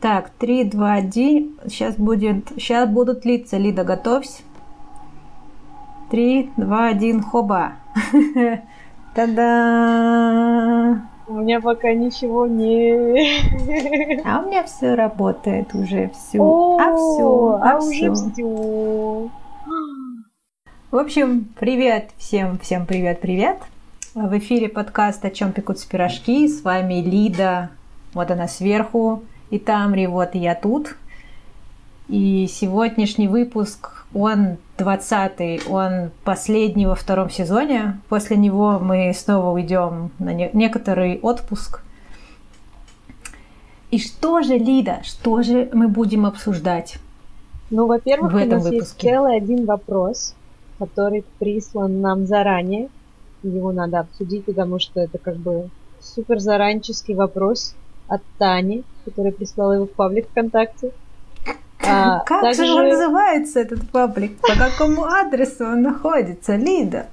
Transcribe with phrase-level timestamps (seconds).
[0.00, 1.58] Так, 3, 2, 1.
[1.66, 2.48] Сейчас будет.
[2.56, 3.56] Сейчас будут лица.
[3.56, 4.42] Лида, готовься.
[6.10, 7.72] 3, 2, 1, хоба.
[9.14, 11.08] Та-да!
[11.26, 14.22] У меня пока ничего не...
[14.24, 16.78] А у меня все работает уже, все.
[16.80, 19.30] А все, а, а уже все.
[20.90, 23.58] В общем, привет всем, всем привет, привет.
[24.14, 26.48] В эфире подкаст «О чем пекутся пирожки».
[26.48, 27.68] С вами Лида,
[28.14, 30.96] вот она сверху, и Тамри, вот я тут.
[32.08, 38.00] И сегодняшний выпуск, он 20-й, он последний во втором сезоне.
[38.08, 41.82] После него мы снова уйдем на не- некоторый отпуск.
[43.90, 46.98] И что же, Лида, что же мы будем обсуждать?
[47.70, 48.78] Ну, во-первых, в этом у нас выпуске?
[48.80, 50.34] есть целый один вопрос,
[50.78, 52.88] который прислан нам заранее.
[53.42, 55.68] Его надо обсудить, потому что это как бы
[56.00, 57.74] супер заранческий вопрос
[58.08, 60.92] от Тани, которая прислала его в паблик ВКонтакте.
[61.80, 62.66] А, как также...
[62.66, 64.38] же он называется, этот паблик?
[64.40, 67.06] По какому адресу он находится, Лида?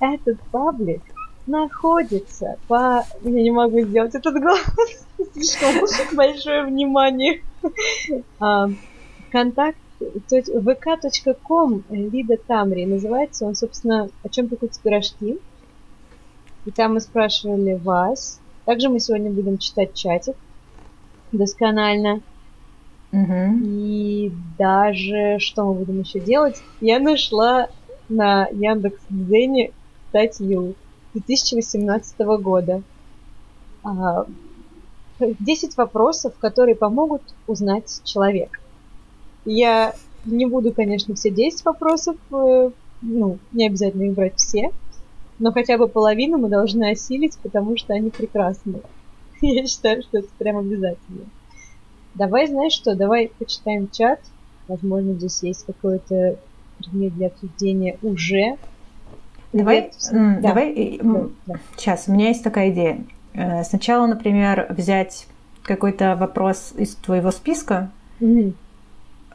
[0.00, 1.02] Этот паблик
[1.46, 3.04] находится по...
[3.22, 4.64] Я не могу сделать этот голос.
[5.34, 7.42] Слишком большое внимание.
[8.40, 8.68] А,
[9.30, 13.46] контакт vk.com Лида Тамри называется.
[13.46, 15.38] Он, собственно, о чем пекутся пирожки.
[16.64, 18.40] И там мы спрашивали вас.
[18.64, 20.36] Также мы сегодня будем читать чатик
[21.36, 22.20] досконально.
[23.12, 23.60] Угу.
[23.62, 26.62] И даже что мы будем еще делать?
[26.80, 27.68] Я нашла
[28.08, 29.72] на Яндекс Дзене
[30.08, 30.74] статью
[31.14, 32.82] 2018 года.
[35.20, 38.58] 10 вопросов, которые помогут узнать человека.
[39.44, 44.70] Я не буду, конечно, все 10 вопросов, ну, не обязательно их брать все,
[45.38, 48.80] но хотя бы половину мы должны осилить, потому что они прекрасны.
[49.52, 51.26] Я считаю, что это прям обязательно.
[52.14, 54.20] Давай, знаешь что, давай почитаем чат.
[54.68, 56.38] Возможно, здесь есть какой-то
[56.78, 58.56] предмет для обсуждения уже.
[59.52, 60.38] Давай, да.
[60.40, 61.54] давай, да, да.
[61.76, 63.04] сейчас, у меня есть такая идея.
[63.64, 65.26] Сначала, например, взять
[65.62, 67.90] какой-то вопрос из твоего списка,
[68.20, 68.54] mm-hmm.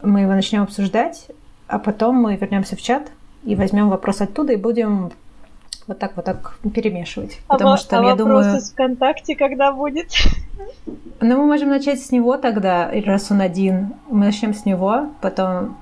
[0.03, 1.27] мы его начнем обсуждать,
[1.67, 3.11] а потом мы вернемся в чат
[3.43, 5.11] и возьмем вопрос оттуда и будем
[5.89, 7.39] вот так вот так перемешивать.
[7.47, 8.57] А потому что а я вопрос думаю.
[8.57, 10.11] из ВКонтакте когда будет?
[11.21, 13.93] Ну, мы можем начать с него тогда, раз он один.
[14.09, 15.75] Мы начнем с него, потом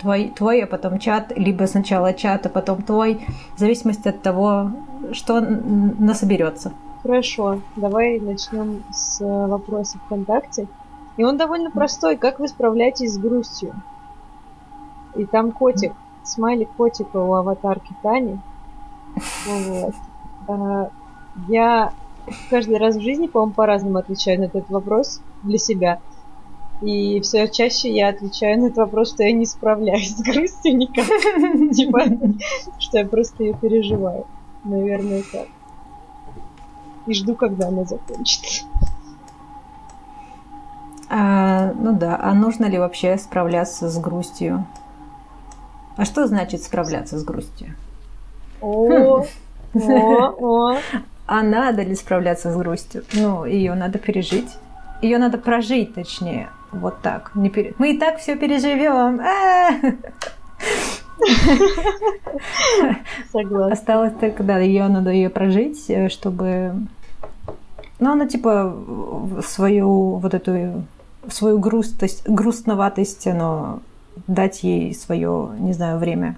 [0.00, 3.20] твой, твой, а потом чат, либо сначала чат, а потом твой,
[3.54, 4.72] в зависимости от того,
[5.12, 6.72] что насоберется.
[7.02, 10.66] Хорошо, давай начнем с вопроса ВКонтакте.
[11.16, 12.16] И он довольно простой.
[12.16, 13.74] Как вы справляетесь с грустью?
[15.14, 15.92] И там котик,
[16.24, 18.40] смайлик котика у аватарки Тани.
[19.46, 19.94] Вот.
[20.48, 20.90] А,
[21.48, 21.92] я
[22.48, 26.00] каждый раз в жизни, по-моему, по-разному отвечаю на этот вопрос для себя.
[26.82, 31.06] И все чаще я отвечаю на этот вопрос, что я не справляюсь с грустью никак.
[31.74, 32.00] Типа,
[32.78, 34.26] что я просто ее переживаю.
[34.64, 35.46] Наверное, так.
[37.06, 38.64] И жду, когда она закончится.
[41.08, 44.64] А, ну да, а нужно ли вообще справляться с грустью?
[45.96, 47.74] А что значит справляться с грустью?
[48.60, 49.24] О,
[49.74, 50.78] о, о.
[51.26, 53.04] А надо ли справляться с грустью?
[53.12, 54.56] Ну, ее надо пережить.
[55.02, 56.48] Ее надо прожить, точнее.
[56.72, 57.30] Вот так.
[57.34, 57.74] Не пере...
[57.78, 59.20] Мы и так все переживем.
[63.32, 63.72] Согласна.
[63.72, 66.74] Осталось только, да, ее надо ее прожить, э, чтобы.
[67.98, 68.74] Ну, она типа
[69.46, 70.84] свою вот эту
[71.28, 73.80] свою грустость, грустноватость, но
[74.26, 76.36] дать ей свое, не знаю, время.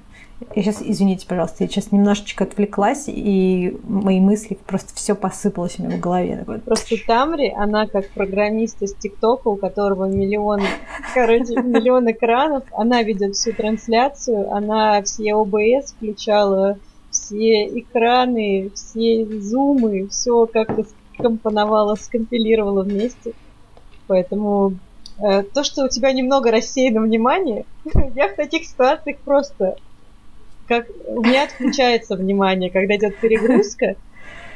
[0.55, 5.85] Я сейчас, извините, пожалуйста, я сейчас немножечко отвлеклась, и мои мысли просто все посыпалось у
[5.85, 6.37] меня в голове.
[6.39, 6.59] Такой...
[6.61, 10.61] Просто Тамри, она как программист из ТикТока, у которого миллион,
[11.15, 16.79] короче, миллион экранов, она ведет всю трансляцию, она все ОБС включала,
[17.11, 23.33] все экраны, все зумы, все как-то скомпоновала, скомпилировала вместе.
[24.07, 24.75] Поэтому
[25.19, 27.65] э, то, что у тебя немного рассеяно внимание,
[28.15, 29.77] я в таких ситуациях просто
[30.73, 33.97] как у меня отключается внимание, когда идет перегрузка.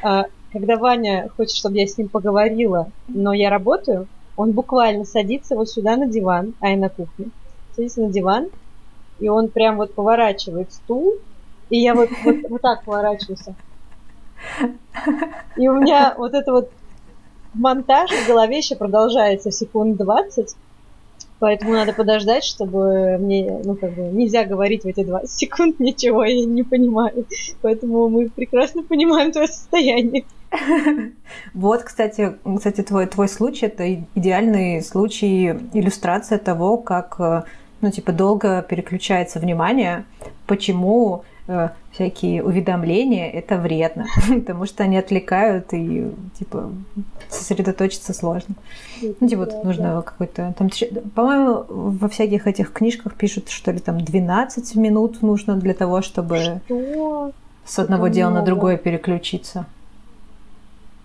[0.02, 5.56] А, когда Ваня хочет, чтобы я с ним поговорила, но я работаю, он буквально садится
[5.56, 7.26] вот сюда на диван, а я на кухне,
[7.74, 8.48] садится на диван,
[9.18, 11.16] и он прям вот поворачивает стул,
[11.68, 13.40] и я вот, вот, вот так поворачиваюсь.
[15.56, 16.70] И у меня вот это вот
[17.52, 20.56] монтаж в голове еще продолжается секунд 20,
[21.38, 26.24] Поэтому надо подождать, чтобы мне, ну, как бы, нельзя говорить в эти 20 секунд ничего,
[26.24, 27.26] я не понимаю.
[27.60, 30.24] Поэтому мы прекрасно понимаем твое состояние.
[31.54, 37.42] Вот, кстати, кстати, твой, твой случай– это идеальный случай иллюстрация того, как, э,
[37.80, 40.04] ну, типа, долго переключается внимание,
[40.46, 41.24] почему
[41.92, 46.70] всякие уведомления, это вредно, потому что они отвлекают и, типа,
[47.28, 48.54] сосредоточиться сложно.
[49.00, 50.54] Ну, типа, вот нужно какой-то...
[50.58, 50.70] Там,
[51.14, 56.60] по-моему, во всяких этих книжках пишут, что ли, там 12 минут нужно для того, чтобы
[56.66, 57.32] что?
[57.64, 59.66] с одного дела на другое переключиться.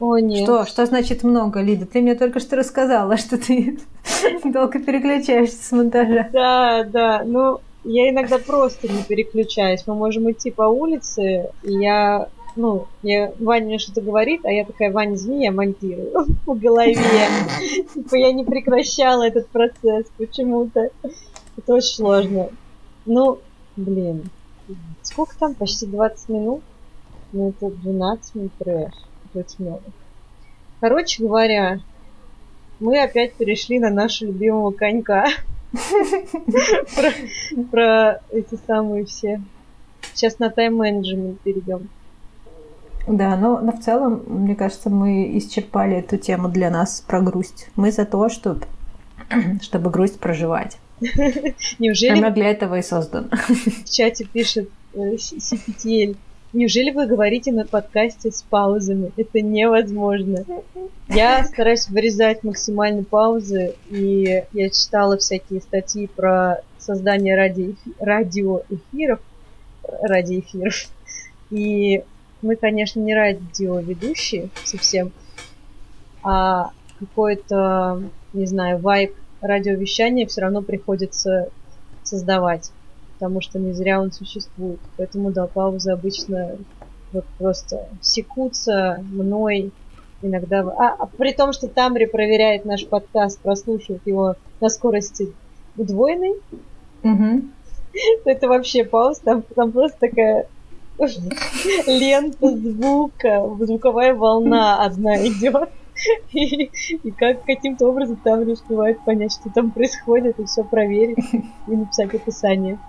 [0.01, 0.43] О, нет.
[0.43, 0.65] Что?
[0.65, 1.85] Что значит много, Лида?
[1.85, 3.79] Ты мне только что рассказала, что ты
[4.43, 6.27] долго переключаешься с монтажа.
[6.33, 7.21] Да, да.
[7.23, 9.83] Ну, я иногда просто не переключаюсь.
[9.88, 14.66] Мы можем идти по улице, и я, ну, я, Ваня мне что-то говорит, а я
[14.66, 16.95] такая, Ваня, извини, я монтирую по голове.
[17.94, 20.89] Типа я не прекращала этот процесс почему-то.
[21.57, 22.50] Это очень сложно.
[23.06, 23.39] Ну,
[23.75, 24.30] блин.
[25.01, 25.56] Сколько там?
[25.56, 26.62] Почти 20 минут?
[27.34, 28.94] Ну, это 12 минут трэш.
[29.60, 29.81] Много.
[30.81, 31.80] Короче говоря,
[32.81, 35.25] мы опять перешли на нашего любимого конька
[36.95, 37.12] про,
[37.71, 39.41] про эти самые все.
[40.13, 41.89] Сейчас на тайм-менеджмент перейдем.
[43.07, 47.69] Да, но, но в целом, мне кажется, мы исчерпали эту тему для нас про грусть.
[47.75, 48.65] Мы за то, чтобы,
[49.62, 50.77] чтобы грусть проживать.
[51.79, 52.17] Неужели...
[52.17, 53.29] Она для этого и создана.
[53.31, 56.15] В чате пишет э, CPTL.
[56.53, 59.12] Неужели вы говорите на подкасте с паузами?
[59.15, 60.44] Это невозможно.
[61.07, 67.75] Я стараюсь вырезать максимально паузы, и я читала всякие статьи про создание ради...
[68.00, 69.21] радиоэфиров,
[70.01, 70.89] радиоэфиров.
[71.51, 72.03] И
[72.42, 75.13] мы, конечно, не радиоведущие совсем,
[76.21, 78.03] а какой-то,
[78.33, 81.50] не знаю, вайп радиовещания все равно приходится
[82.03, 82.71] создавать
[83.21, 84.79] потому что не зря он существует.
[84.97, 86.57] Поэтому, да, паузы обычно
[87.13, 89.71] вот просто секутся мной
[90.23, 90.62] иногда.
[90.62, 95.33] А, а при том, что Тамри проверяет наш подкаст, прослушивает его на скорости
[95.77, 96.33] удвоенной,
[97.03, 97.44] угу.
[98.25, 100.47] это вообще пауз, там, там просто такая
[101.85, 105.69] лента звука, звуковая волна одна идет.
[106.33, 106.71] И,
[107.03, 111.19] и как каким-то образом там успевает понять, что там происходит, и все проверить
[111.67, 112.79] и написать описание.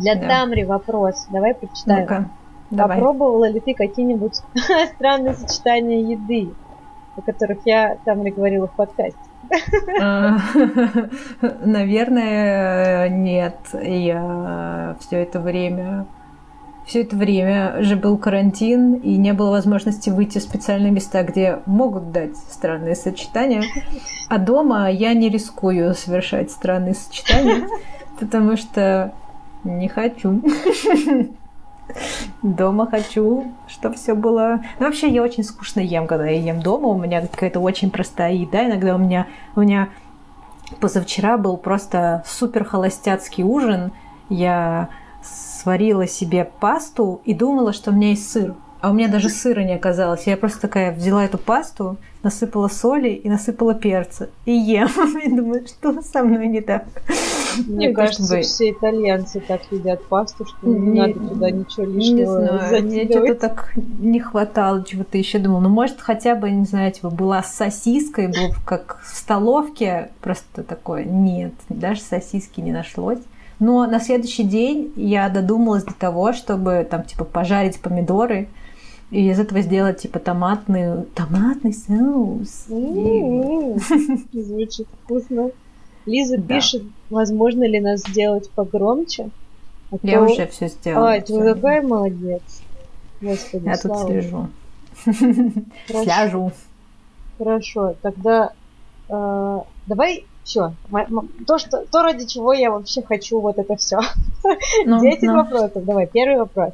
[0.00, 0.28] Для да.
[0.28, 1.26] Тамри вопрос.
[1.30, 2.02] Давай почитаем.
[2.02, 2.28] Ну-ка,
[2.70, 2.96] давай.
[2.96, 4.40] Попробовала ли ты какие-нибудь
[4.94, 6.52] странные сочетания еды,
[7.16, 9.18] о которых я Тамри говорила в подкасте?
[10.00, 10.38] А,
[11.64, 13.56] наверное, нет.
[13.72, 16.06] Я все это время
[16.88, 21.58] все это время же был карантин, и не было возможности выйти в специальные места, где
[21.66, 23.62] могут дать странные сочетания.
[24.30, 27.68] А дома я не рискую совершать странные сочетания,
[28.18, 29.12] потому что
[29.64, 30.42] не хочу.
[32.42, 34.60] Дома хочу, чтобы все было...
[34.78, 36.88] Ну, вообще, я очень скучно ем, когда я ем дома.
[36.88, 38.66] У меня какая-то очень простая еда.
[38.66, 39.26] Иногда у меня...
[39.56, 39.88] У меня
[40.80, 43.92] позавчера был просто супер холостяцкий ужин.
[44.28, 44.90] Я
[45.22, 48.54] сварила себе пасту и думала, что у меня есть сыр.
[48.80, 50.26] А у меня даже сыра не оказалось.
[50.26, 54.28] Я просто такая взяла эту пасту, насыпала соли и насыпала перца.
[54.44, 54.88] И ем.
[55.24, 56.84] И думаю, что со мной не так.
[57.66, 62.84] Мне кажется, все итальянцы так едят пасту, что не, надо туда ничего лишнего Не знаю,
[62.84, 65.38] мне что-то так не хватало чего-то еще.
[65.38, 70.10] Думала, ну, может, хотя бы, не знаю, типа, была с сосиской, был как в столовке,
[70.20, 71.04] просто такое.
[71.04, 73.20] Нет, даже сосиски не нашлось.
[73.60, 78.48] Но на следующий день я додумалась до того, чтобы там, типа, пожарить помидоры,
[79.10, 82.66] и из этого сделать типа томатный, томатный соус.
[84.32, 85.50] Звучит вкусно.
[86.04, 89.30] Лиза пишет, возможно ли нас сделать погромче.
[89.90, 91.14] А Я уже все сделала.
[91.14, 92.42] А, ты какая молодец.
[93.20, 94.48] Господи, Я тут слежу.
[95.86, 96.52] Сляжу.
[97.38, 98.52] Хорошо, тогда
[99.08, 100.72] э, давай все.
[101.46, 104.00] То, что, то, ради чего я вообще хочу вот это все.
[104.86, 105.36] Ну, Десять ну.
[105.36, 105.84] вопросов.
[105.84, 106.72] Давай, первый вопрос.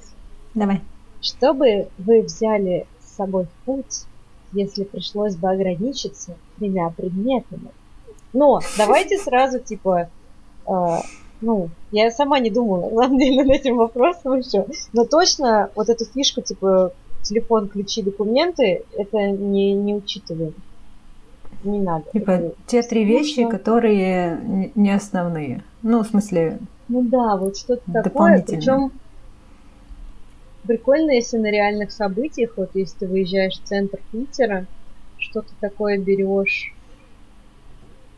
[0.54, 0.80] Давай.
[1.24, 4.04] Что бы вы взяли с собой в путь,
[4.52, 7.70] если пришлось бы ограничиться тремя предметами?
[8.34, 10.10] Но давайте сразу, типа,
[10.66, 10.96] э,
[11.40, 14.66] ну, я сама не думала, на самом деле, над этим вопросом еще.
[14.92, 20.52] Но точно вот эту фишку, типа, телефон, ключи, документы, это не, не учитываем.
[21.62, 22.04] Не надо.
[22.12, 25.64] Типа, это те три вещи, которые не основные.
[25.80, 26.58] Ну, в смысле...
[26.88, 28.44] Ну да, вот что-то такое.
[28.46, 28.92] Причем
[30.66, 34.66] прикольно, если на реальных событиях, вот если ты выезжаешь в центр Питера,
[35.18, 36.74] что-то такое берешь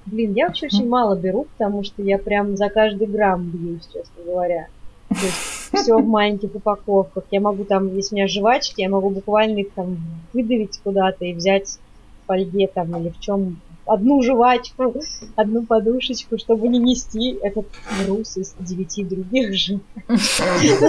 [0.07, 4.23] Блин, я вообще очень мало беру, потому что я прям за каждый грамм бьюсь, честно
[4.25, 4.69] говоря.
[5.09, 5.37] То есть
[5.73, 7.25] все в маленьких упаковках.
[7.33, 9.99] Я могу там, если у меня жвачки, я могу буквально их там
[10.33, 11.79] выдавить куда-то и взять
[12.23, 14.95] в фольге там или в чем одну жвачку,
[15.37, 17.67] одну подушечку, чтобы не нести этот
[18.05, 19.81] груз из девяти других же.
[20.09, 20.17] Ну,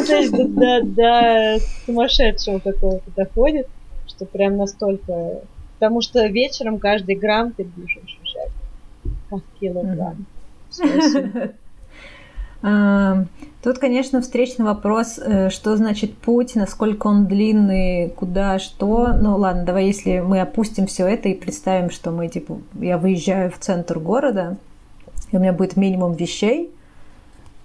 [0.05, 3.67] то есть до сумасшедшего какого-то доходит,
[4.07, 5.41] что прям настолько...
[5.79, 8.51] Потому что вечером каждый грамм ты будешь ощущать
[9.29, 10.25] как килограмм.
[12.61, 19.13] Тут, конечно, встречный вопрос, э, что значит путь, насколько он длинный, куда, что.
[19.13, 23.51] Ну ладно, давай, если мы опустим все это и представим, что мы, типа, я выезжаю
[23.51, 24.55] в центр города,
[25.31, 26.71] и у меня будет минимум вещей,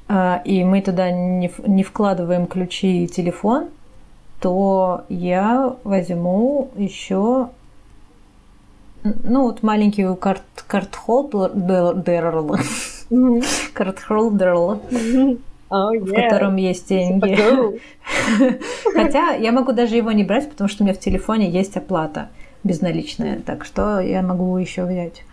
[0.09, 3.69] а, и мы туда не, не вкладываем ключи и телефон,
[4.41, 7.51] то я возьму еще
[9.03, 11.51] ну вот маленький карт карт холдер
[13.73, 14.79] карт холдер
[15.75, 16.01] Oh, yeah.
[16.01, 17.35] в котором есть деньги.
[18.93, 22.29] Хотя я могу даже его не брать, потому что у меня в телефоне есть оплата
[22.63, 25.25] безналичная, так что я могу еще взять.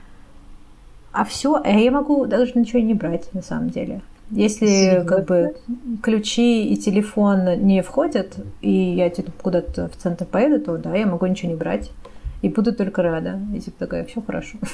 [1.12, 4.02] А все, а я могу даже ничего не брать на самом деле.
[4.32, 5.10] Если Серьезно?
[5.10, 5.56] как бы
[6.04, 11.08] ключи и телефон не входят, и я типа, куда-то в центр поеду, то да, я
[11.08, 11.92] могу ничего не брать.
[12.42, 13.40] И буду только рада.
[13.54, 14.58] И типа такая, все хорошо.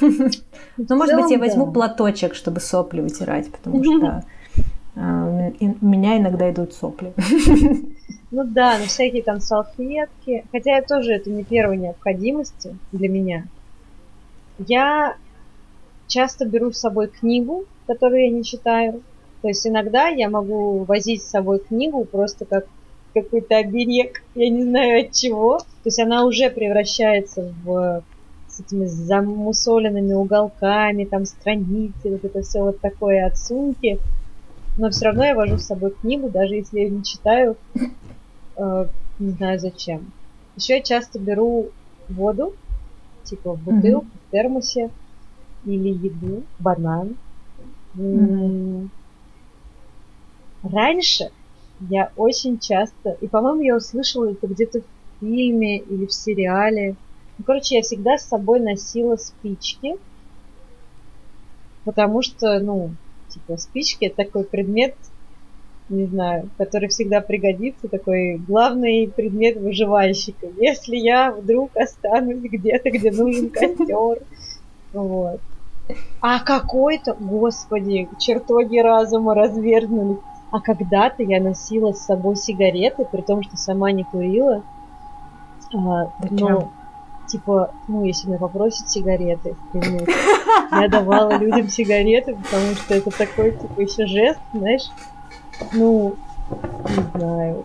[0.76, 4.24] Ну, может быть, я возьму платочек, чтобы сопли вытирать, потому что
[4.94, 7.12] а, у меня иногда идут сопли.
[8.32, 10.44] Ну да, ну всякие там салфетки.
[10.50, 13.46] Хотя я тоже это не первой необходимости для меня.
[14.58, 15.16] Я
[16.08, 19.02] часто беру с собой книгу, которую я не читаю.
[19.42, 22.66] То есть иногда я могу возить с собой книгу просто как
[23.14, 25.60] какой-то оберег, я не знаю от чего.
[25.86, 28.02] То есть она уже превращается в
[28.48, 34.00] с этими замусоленными уголками, там страницы, вот это все вот такое от сумки
[34.76, 37.56] но все равно я вожу с собой книгу, даже если я не читаю,
[38.56, 38.86] э,
[39.18, 40.12] не знаю зачем.
[40.56, 41.70] Еще я часто беру
[42.08, 42.54] воду,
[43.24, 44.28] типа в бутылку, mm-hmm.
[44.28, 44.90] в термосе,
[45.64, 47.16] или еду, банан.
[47.94, 48.88] Mm-hmm.
[50.64, 51.30] Раньше
[51.80, 56.96] я очень часто, и, по-моему, я услышала это где-то в фильме или в сериале.
[57.38, 59.96] Ну, короче, я всегда с собой носила спички,
[61.84, 62.90] потому что, ну,
[63.28, 64.94] типа спички это такой предмет,
[65.88, 70.48] не знаю, который всегда пригодится, такой главный предмет выживальщика.
[70.58, 74.22] Если я вдруг останусь где-то, где нужен костер,
[74.92, 75.40] вот.
[76.20, 80.18] А какой-то, господи, чертоги разума развернулись.
[80.50, 84.62] А когда-то я носила с собой сигареты, при том, что сама не курила.
[85.76, 86.70] А, но
[87.26, 90.08] типа, ну, если меня попросят сигареты, например,
[90.70, 94.90] я давала людям сигареты, потому что это такой, типа, еще жест, знаешь,
[95.72, 96.14] ну,
[96.50, 97.64] не знаю,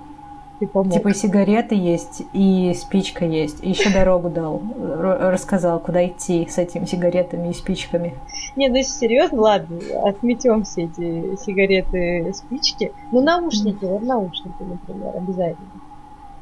[0.59, 0.93] ты помог.
[0.93, 6.85] Типа сигареты есть, и спичка есть, и еще дорогу дал, рассказал, куда идти с этими
[6.85, 8.15] сигаретами и спичками.
[8.55, 12.91] Не, ну если серьезно, ладно, отметем все эти сигареты, спички.
[13.11, 15.67] Ну, наушники, вот наушники, например, обязательно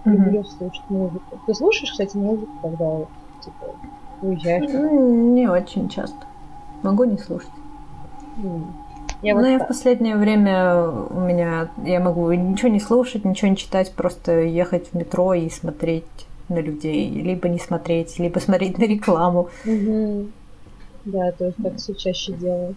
[0.06, 1.40] люблю слушать музыку.
[1.46, 3.00] Ты слушаешь, кстати, музыку, когда
[3.44, 3.76] типа,
[4.22, 4.72] уезжаешь?
[4.72, 6.18] Не очень часто.
[6.84, 7.50] Могу не слушать.
[9.22, 13.50] Я Но вот я в последнее время у меня я могу ничего не слушать, ничего
[13.50, 16.06] не читать, просто ехать в метро и смотреть
[16.48, 19.50] на людей, либо не смотреть, либо смотреть на рекламу.
[19.66, 20.28] Угу.
[21.06, 22.76] Да, то есть так все чаще делаю.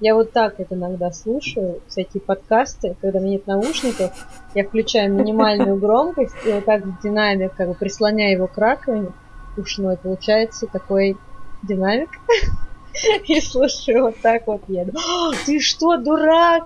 [0.00, 4.12] Я вот так это иногда слушаю, всякие подкасты, когда у меня нет наушников,
[4.54, 9.12] я включаю минимальную громкость и вот так в динамик, как бы прислоняю его к раковине
[9.58, 11.16] ушной, получается такой
[11.62, 12.10] динамик.
[13.28, 14.92] И слушаю вот так вот еду.
[15.46, 16.64] Ты что, дурак?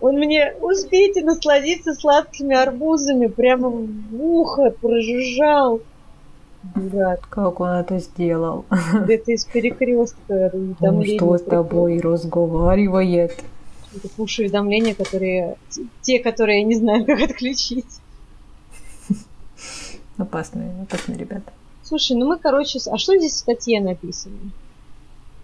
[0.00, 5.80] Он мне, успейте насладиться сладкими арбузами, прямо в ухо прожужжал.
[6.74, 7.28] Дурак.
[7.28, 8.64] Как он это сделал?
[8.70, 10.52] Да это из перекрестка.
[10.80, 13.42] Он что с тобой разговаривает?
[13.94, 15.56] Это пуш уведомления, которые...
[16.02, 18.00] Те, которые я не знаю, как отключить.
[20.18, 21.52] Опасные, опасные ребята.
[21.82, 22.78] Слушай, ну мы, короче...
[22.90, 24.36] А что здесь в статье написано?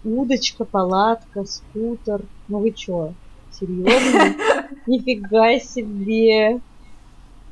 [0.03, 2.21] Удочка, палатка, скутер.
[2.47, 3.13] Ну вы чё?
[3.51, 4.35] Серьезно?
[4.87, 6.59] Нифига себе!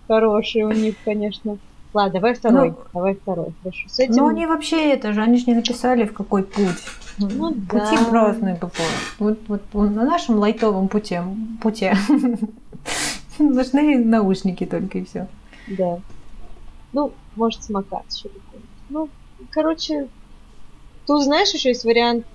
[0.08, 1.58] Хороший у них, конечно,
[1.94, 2.70] Ладно, давай второй.
[2.70, 3.54] Ну, давай второй.
[3.62, 3.90] Хорошо.
[3.90, 4.16] С этим...
[4.16, 6.78] Ну, они вообще это же, они же не написали, в какой путь.
[7.18, 8.12] Ну, Пути да.
[8.12, 8.80] разные бывают.
[9.20, 11.20] Вот, вот на нашем лайтовом пути,
[11.62, 11.92] пути
[13.40, 15.28] нужны наушники только и все.
[15.68, 16.00] Да.
[16.94, 18.70] Ну, может, самокат еще какой-нибудь.
[18.90, 19.10] Ну,
[19.50, 20.08] короче,
[21.06, 22.26] тут, знаешь, еще есть вариант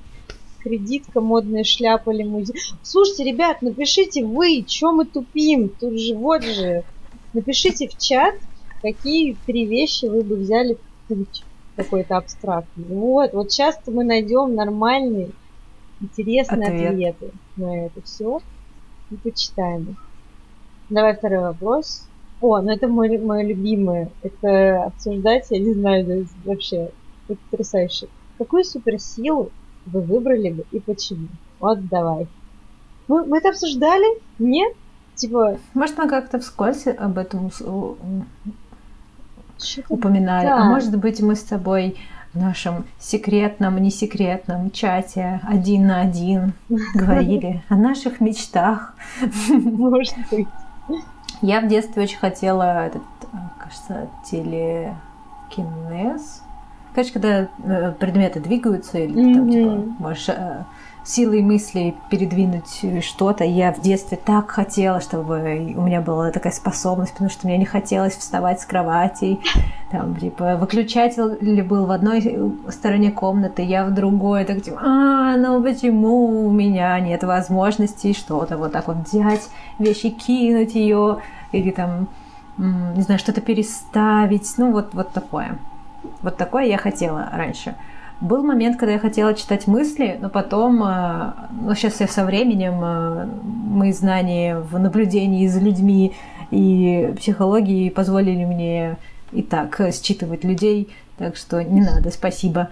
[0.62, 2.56] кредитка, модные шляпы, лимузин.
[2.82, 5.68] Слушайте, ребят, напишите вы, чем мы тупим?
[5.68, 6.84] Тут же, вот же.
[7.32, 8.34] Напишите в чат,
[8.82, 11.44] какие три вещи вы бы взяли в путь
[11.76, 12.84] какой-то абстрактный.
[12.88, 15.30] Вот, вот сейчас мы найдем нормальные,
[16.00, 16.90] интересные Ответ.
[16.90, 18.40] ответы на это все
[19.10, 19.96] и почитаем их.
[20.88, 22.06] Давай второй вопрос.
[22.40, 24.08] О, ну это мой, мой любимый.
[24.22, 26.90] Это обсуждать, я не знаю, вообще,
[27.28, 28.08] это потрясающе.
[28.38, 29.50] Какую суперсилу
[29.86, 31.28] вы выбрали бы и почему?
[31.60, 32.26] Вот давай.
[33.08, 34.20] Мы, мы это обсуждали?
[34.38, 34.74] Нет?
[35.14, 35.58] Типа...
[35.74, 37.50] Может, мы как-то вскользь об этом
[39.88, 40.46] упоминали.
[40.46, 40.62] Да.
[40.62, 41.96] А может быть, мы с тобой
[42.32, 46.52] в нашем секретном, не секретном чате один на один
[46.94, 48.94] говорили о наших мечтах.
[49.48, 50.48] Может быть.
[51.42, 53.02] Я в детстве очень хотела этот,
[53.58, 54.94] кажется, телекинез.
[56.94, 59.34] Конечно, когда э, предметы двигаются, или mm-hmm.
[59.34, 60.28] там, типа, можешь
[61.06, 63.44] силой мысли передвинуть что-то.
[63.44, 67.64] Я в детстве так хотела, чтобы у меня была такая способность, потому что мне не
[67.64, 69.38] хотелось вставать с кровати.
[69.90, 74.44] Там, типа, выключатель был в одной стороне комнаты, я в другой.
[74.44, 79.48] Так, типа, а, ну почему у меня нет возможности что-то вот так вот взять,
[79.78, 81.18] вещи кинуть ее
[81.52, 82.08] или там,
[82.58, 84.52] не знаю, что-то переставить.
[84.58, 85.58] Ну, вот, вот такое.
[86.22, 87.76] Вот такое я хотела раньше.
[88.20, 92.80] Был момент, когда я хотела читать мысли, но потом, э, ну, сейчас я со временем,
[92.82, 96.14] э, мои знания в наблюдении за людьми
[96.50, 98.96] и психологии позволили мне
[99.32, 102.70] и так считывать людей, так что не надо, спасибо.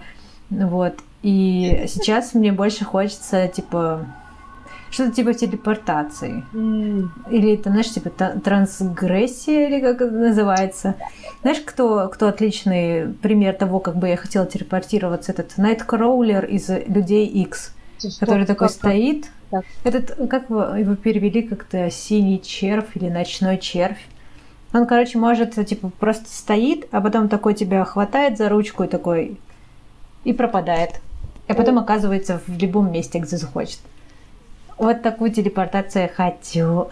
[0.49, 0.95] Вот.
[1.21, 4.05] И сейчас мне больше хочется, типа,
[4.95, 6.43] что-то типа телепортации.
[6.53, 7.09] Mm.
[7.29, 10.95] Или там, знаешь, типа трансгрессия, или как это называется.
[11.41, 15.33] Знаешь, кто, кто отличный пример того, как бы я хотела телепортироваться?
[15.33, 17.73] Этот Найткроулер из Людей X,
[18.19, 19.27] который такой стоит.
[19.51, 19.65] Так.
[19.83, 24.01] Этот, как его перевели как-то, синий червь или ночной червь.
[24.73, 29.37] Он, короче, может, типа, просто стоит, а потом такой тебя хватает за ручку и такой...
[30.23, 31.01] и пропадает.
[31.47, 33.79] А потом оказывается в любом месте, где захочет.
[34.77, 36.87] Вот такую телепортацию я хочу.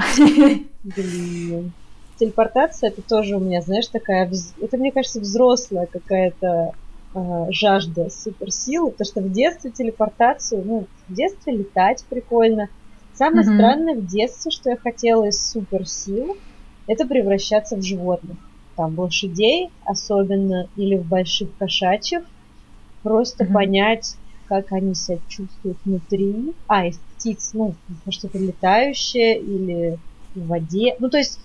[0.83, 1.73] Блин.
[2.17, 4.29] Телепортация это тоже у меня, знаешь, такая,
[4.61, 6.73] это мне кажется взрослая какая-то
[7.13, 12.69] э, жажда суперсилы, потому что в детстве телепортацию, ну, в детстве летать прикольно.
[13.13, 13.55] Самое mm-hmm.
[13.55, 16.37] странное в детстве, что я хотела из суперсил,
[16.87, 18.37] это превращаться в животных.
[18.75, 22.23] Там в лошадей особенно, или в больших кошачьих.
[23.01, 23.53] Просто mm-hmm.
[23.53, 24.15] понять,
[24.47, 26.53] как они себя чувствуют внутри.
[26.67, 27.73] А, из птиц, ну,
[28.09, 29.97] что-то летающее или
[30.35, 30.95] в воде.
[30.99, 31.39] Ну, то есть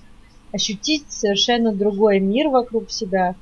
[0.52, 3.36] ощутить совершенно другой мир вокруг себя.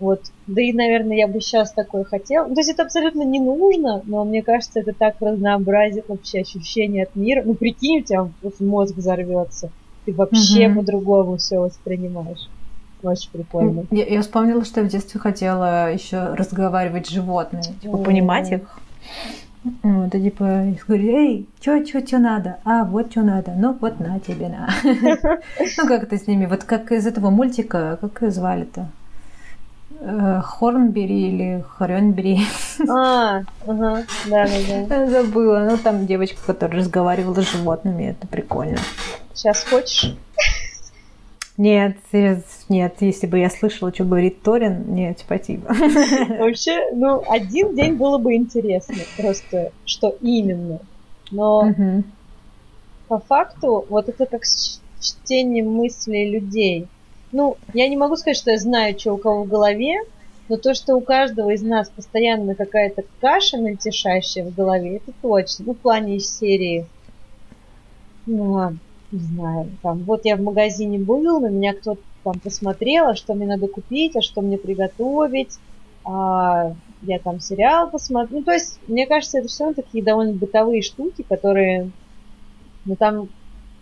[0.00, 0.32] Вот.
[0.46, 2.46] Да и, наверное, я бы сейчас такое хотела.
[2.46, 7.04] Ну, то есть это абсолютно не нужно, но мне кажется, это так разнообразит вообще ощущение
[7.04, 7.42] от мира.
[7.44, 8.28] Ну, прикинь, у тебя
[8.60, 9.70] мозг взорвется.
[10.06, 10.80] Ты вообще угу.
[10.80, 12.48] по-другому все воспринимаешь.
[13.02, 13.84] Очень прикольно.
[13.90, 18.78] Я, я вспомнила, что я в детстве хотела еще разговаривать с животными, типа понимать их.
[19.82, 22.58] Вот, и типа говорю, эй, чё, чё, чё надо?
[22.64, 23.52] А, вот что надо.
[23.56, 24.70] Ну, вот на тебе, на.
[25.76, 26.46] Ну, как это с ними?
[26.46, 28.88] Вот как из этого мультика, как ее звали-то?
[30.00, 32.40] Э, Хорнбери или Хоренбери.
[32.88, 35.06] А, ага, да, да, да.
[35.06, 35.68] Забыла.
[35.70, 38.78] Ну, там девочка, которая разговаривала с животными, это прикольно.
[39.34, 40.16] Сейчас хочешь?
[41.60, 41.98] Нет,
[42.70, 45.66] нет, если бы я слышала, что говорит Торин, нет, спасибо.
[46.38, 50.78] Вообще, ну, один день было бы интересно, просто что именно.
[51.30, 52.02] Но угу.
[53.08, 54.44] по факту, вот это как
[55.02, 56.88] чтение мыслей людей.
[57.30, 59.98] Ну, я не могу сказать, что я знаю, что у кого в голове,
[60.48, 65.66] но то, что у каждого из нас постоянно какая-то каша мельтешащая в голове, это точно.
[65.66, 66.86] Ну, в плане серии.
[68.24, 68.78] Ну ладно
[69.12, 73.34] не знаю, там, вот я в магазине был, на меня кто-то там посмотрел, а что
[73.34, 75.58] мне надо купить, а что мне приготовить,
[76.04, 78.38] а я там сериал посмотрю.
[78.38, 81.90] Ну, то есть, мне кажется, это все такие довольно бытовые штуки, которые,
[82.84, 83.28] ну, там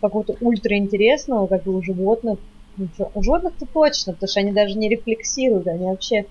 [0.01, 2.38] какого-то ультраинтересного, как и у животных.
[2.77, 6.27] Ну, что, у животных-то точно, потому что они даже не рефлексируют, они вообще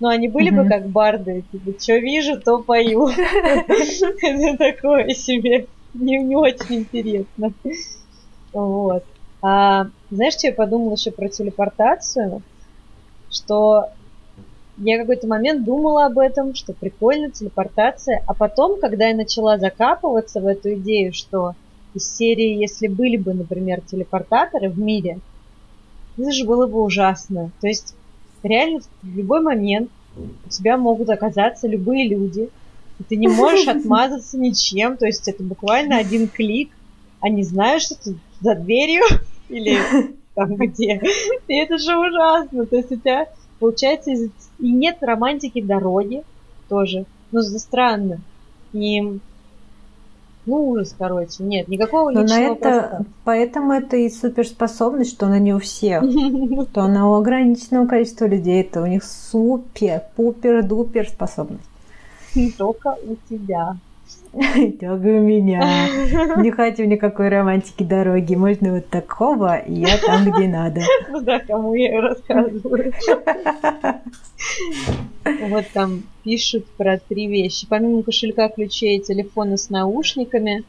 [0.00, 0.62] ну, они были mm-hmm.
[0.62, 3.08] бы как барды, типа, что вижу, то пою.
[4.22, 5.66] Это такое себе.
[5.92, 7.52] Не очень интересно.
[8.52, 9.04] Вот.
[9.42, 12.42] А, знаешь, что я подумала еще про телепортацию?
[13.30, 13.86] Что
[14.76, 20.40] я какой-то момент думала об этом, что прикольно телепортация, а потом, когда я начала закапываться
[20.40, 21.54] в эту идею, что
[21.94, 25.20] из серии, если были бы, например, телепортаторы в мире,
[26.16, 27.50] это же было бы ужасно.
[27.60, 27.94] То есть
[28.42, 32.48] реально в любой момент у тебя могут оказаться любые люди,
[32.98, 36.70] И ты не можешь отмазаться ничем, то есть это буквально один клик,
[37.20, 39.02] а не знаешь, что ты за дверью
[39.48, 39.78] или
[40.34, 41.00] там где.
[41.48, 42.66] И это же ужасно.
[42.66, 46.22] То есть у тебя, получается, и нет романтики дороги
[46.68, 47.04] тоже.
[47.32, 48.20] Ну, странно.
[48.72, 49.20] И
[50.46, 51.42] ну, ужас, короче.
[51.42, 56.02] Нет, никакого Но на это, поэтому это и суперспособность, что она не у всех.
[56.70, 58.62] Что она у ограниченного количества людей.
[58.62, 61.68] Это у них супер, пупер, дупер способность.
[62.56, 63.76] Только у тебя.
[64.32, 65.88] У меня.
[66.42, 68.36] Не хочу никакой романтики дороги.
[68.36, 70.80] Можно вот такого, и я там, где надо.
[71.10, 72.92] Ну да, кому я и рассказываю.
[75.48, 77.66] Вот там пишут про три вещи.
[77.68, 80.62] Помимо кошелька, ключей телефона с наушниками,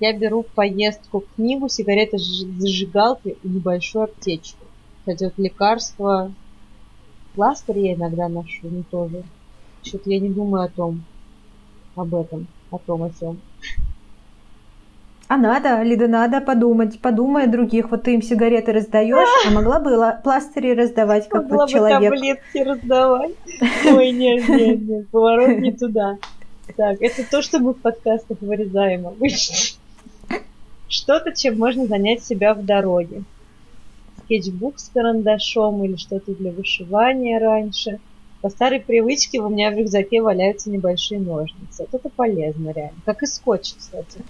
[0.00, 4.64] я беру поездку книгу, сигареты, зажигалки и небольшую аптечку.
[5.00, 6.32] Кстати, вот лекарства,
[7.34, 9.22] пластырь я иногда ношу, не тоже.
[9.82, 11.04] Что-то я не думаю о том,
[11.94, 13.38] об этом о том, о сём.
[15.28, 17.00] А надо, Лида, надо подумать.
[17.00, 17.90] Подумай о других.
[17.90, 19.90] Вот ты им сигареты раздаешь, а могла бы
[20.22, 22.00] пластыри раздавать, как могла вот человек.
[22.00, 23.34] Могла бы таблетки раздавать.
[23.86, 26.18] Ой, нет, нет, нет, поворот не туда.
[26.76, 29.56] Так, это то, что мы в подкастах вырезаем обычно.
[30.88, 33.22] Что-то, чем можно занять себя в дороге.
[34.24, 38.00] Скетчбук с карандашом или что-то для вышивания раньше–
[38.42, 41.86] по старой привычке у меня в рюкзаке валяются небольшие ножницы.
[41.90, 42.98] Вот это полезно реально.
[43.06, 44.20] Как и скотч, кстати.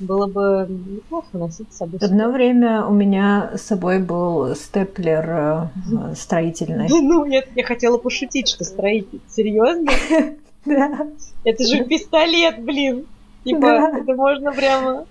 [0.00, 1.98] Было бы неплохо носить с собой.
[2.00, 6.86] Одно время у меня с собой был степлер э, строительный.
[6.88, 9.20] Ну, нет, я хотела пошутить, что строитель.
[9.28, 9.90] Серьезно?
[10.64, 11.06] Да.
[11.44, 13.06] Это же пистолет, блин.
[13.44, 15.06] Типа, это можно прямо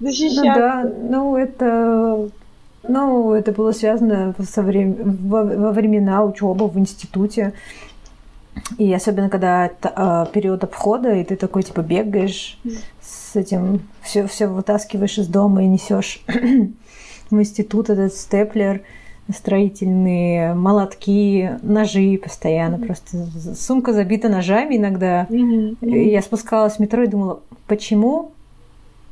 [0.00, 0.42] защищаться.
[0.42, 2.28] Ну да, ну это
[2.88, 4.96] ну, это было связано со врем...
[5.28, 7.52] во, во времена учебы в институте.
[8.78, 12.58] И особенно, когда это э, период обхода, и ты такой, типа, бегаешь
[13.00, 16.22] с этим, все, все вытаскиваешь из дома и несешь
[17.30, 18.82] в институт этот степлер,
[19.34, 22.76] строительные молотки, ножи постоянно.
[22.76, 22.86] Mm-hmm.
[22.86, 25.26] Просто сумка забита ножами иногда.
[25.28, 25.76] Mm-hmm.
[25.82, 28.32] И я спускалась в метро и думала, почему?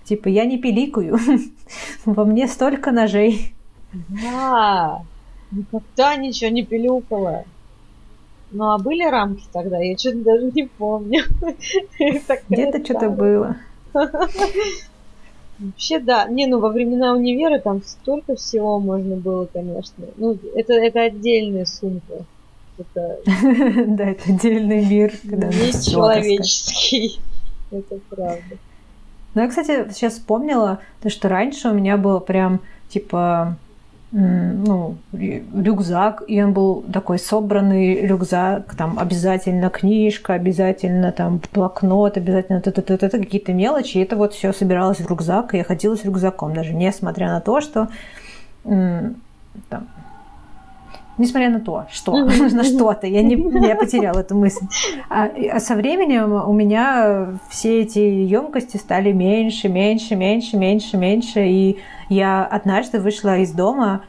[0.05, 1.19] Типа, я не пиликаю.
[2.05, 3.53] Во мне столько ножей.
[3.93, 5.03] Да,
[5.51, 7.45] никогда ничего не пилюкала.
[8.53, 9.79] Ну, а были рамки тогда?
[9.79, 11.23] Я что-то даже не помню.
[12.49, 13.57] Где-то что-то было.
[15.59, 16.27] Вообще, да.
[16.29, 20.05] Не, ну во времена универа там столько всего можно было, конечно.
[20.17, 22.25] Ну, это, это отдельная сумка.
[22.79, 23.19] Это...
[23.87, 25.13] Да, это отдельный мир.
[25.25, 27.19] Не человеческий.
[27.71, 28.57] Это правда.
[29.35, 33.57] Ну, я, кстати, сейчас вспомнила, то, что раньше у меня было прям, типа,
[34.13, 42.59] ну, рюкзак, и он был такой собранный рюкзак, там обязательно книжка, обязательно там блокнот, обязательно
[42.59, 45.97] это, это, это, какие-то мелочи, и это вот все собиралось в рюкзак, и я ходила
[45.97, 47.89] с рюкзаком, даже несмотря на то, что
[48.63, 49.89] там,
[51.19, 52.13] несмотря на то, что,
[52.51, 53.35] на что-то, я, не,
[53.67, 54.67] я потеряла эту мысль.
[55.09, 61.47] А, а со временем у меня все эти емкости стали меньше, меньше, меньше, меньше, меньше,
[61.47, 64.03] и я однажды вышла из дома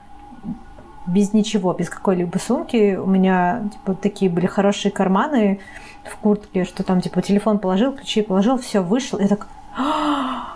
[1.07, 2.95] без ничего, без какой-либо сумки.
[2.95, 5.59] У меня типа такие были хорошие карманы
[6.03, 9.19] в куртке, что там типа телефон положил, ключи положил, все вышел.
[9.19, 10.55] Я так, «А,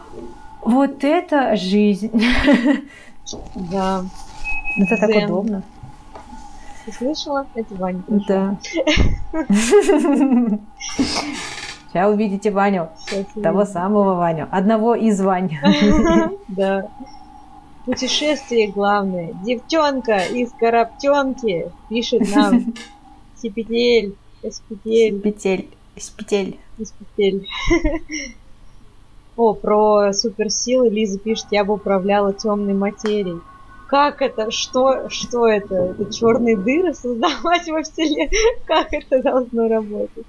[0.61, 2.11] вот это жизнь.
[3.55, 4.03] Да.
[4.77, 5.63] Это так удобно.
[6.85, 7.47] Ты слышала?
[7.55, 8.03] Это Ваня.
[8.27, 8.57] Да.
[11.91, 12.89] Сейчас увидите Ваню.
[13.05, 14.47] Сейчас Того самого Ваню.
[14.51, 15.57] Одного из Вань.
[16.47, 16.89] Да.
[17.85, 19.33] Путешествие главное.
[19.43, 22.73] Девчонка из Караптенки пишет нам
[23.35, 24.15] Сипетель.
[24.43, 25.17] Эспетель.
[25.17, 25.69] Сипетель.
[25.95, 26.59] Эспетель.
[26.77, 27.47] Эспетель.
[29.37, 33.39] О, про суперсилы Лиза пишет, я бы управляла темной материей.
[33.91, 34.51] Как это?
[34.51, 35.75] Что, что это?
[35.75, 38.31] Это черные дыры создавать во Вселенной?
[38.65, 40.25] Как это должно работать?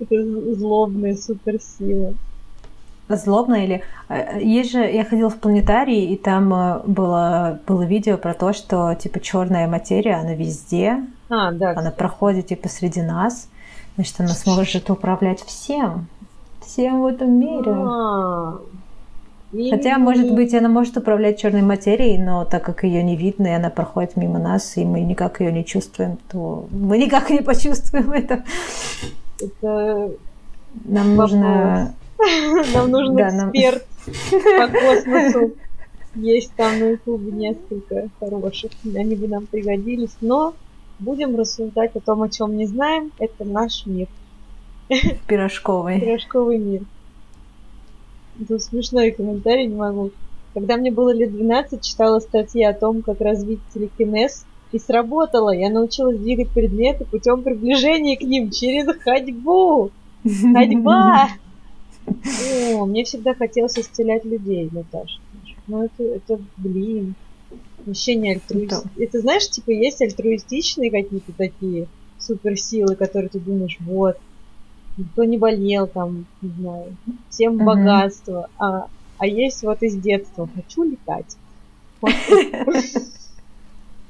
[0.00, 2.14] Это злобная суперсила
[3.08, 3.84] злобно или...
[4.08, 8.52] Э, есть же, я ходила в планетарий, и там э, было, было видео про то,
[8.52, 11.04] что, типа, черная материя, она везде.
[11.28, 11.70] А, да.
[11.76, 13.48] Она проходит, типа, среди нас.
[13.94, 16.08] Значит, она сможет управлять всем.
[16.60, 17.72] Всем в этом мире.
[17.72, 18.58] А,
[19.52, 19.70] и...
[19.70, 23.52] Хотя, может быть, она может управлять черной материей, но так как ее не видно, и
[23.52, 28.12] она проходит мимо нас, и мы никак ее не чувствуем, то мы никак не почувствуем
[28.12, 28.44] это.
[29.40, 30.10] Это
[30.84, 31.94] нам нужно
[32.74, 33.84] Нам нужен да, эксперт
[34.32, 34.72] нам...
[34.72, 35.54] по космосу.
[36.14, 38.70] Есть там на ютубе несколько хороших.
[38.84, 40.16] Они бы нам пригодились.
[40.20, 40.54] Но
[40.98, 43.12] будем рассуждать о том, о чем не знаем.
[43.18, 44.08] Это наш мир.
[45.26, 46.00] Пирожковый.
[46.00, 46.82] Пирожковый мир.
[48.40, 50.10] Это смешной комментарий, не могу.
[50.54, 55.50] Когда мне было лет 12, читала статьи о том, как развить телекинез, и сработало.
[55.50, 59.90] Я научилась двигать предметы путем приближения к ним через ходьбу.
[60.22, 61.28] Ходьба!
[62.74, 65.18] О, мне всегда хотелось исцелять людей, Наташа.
[65.66, 67.14] Ну, это, это блин,
[67.84, 68.40] вообще не.
[68.98, 74.16] Это знаешь, типа, есть альтруистичные какие-то такие суперсилы, которые ты думаешь, вот,
[74.96, 76.96] никто не болел там, не знаю,
[77.28, 81.36] всем богатство, а, а есть вот из детства, хочу летать.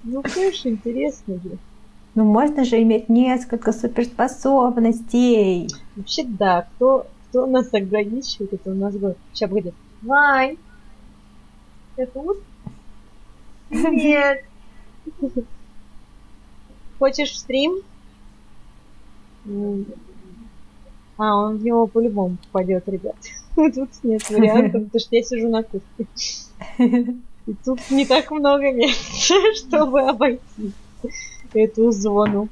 [0.05, 1.59] Ну, конечно, интересно же.
[2.15, 5.69] Ну, можно же иметь несколько суперспособностей.
[5.97, 6.69] Вообще, да.
[6.77, 9.19] Кто, кто нас ограничивает, это у нас будет.
[9.33, 9.75] Сейчас будет.
[10.03, 10.57] Вань,
[11.97, 12.39] ты тут?
[13.71, 14.45] Нет.
[16.99, 17.83] Хочешь стрим?
[21.19, 23.17] А, он в него по-любому попадет, ребят.
[23.55, 26.07] Тут нет вариантов, потому что я сижу на кухне.
[27.47, 30.73] И тут не так много места, чтобы обойти
[31.55, 32.49] эту зону.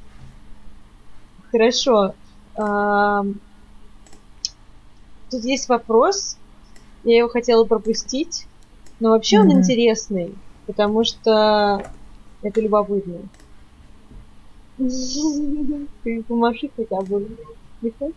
[1.51, 2.15] Хорошо.
[5.31, 6.37] Тут есть вопрос.
[7.03, 8.47] Я его хотела пропустить.
[9.01, 10.35] Но вообще он интересный,
[10.67, 11.85] потому что
[12.43, 13.19] это любопытно.
[16.05, 17.29] Ты помаши хотя бы.
[17.83, 18.15] Не хочешь?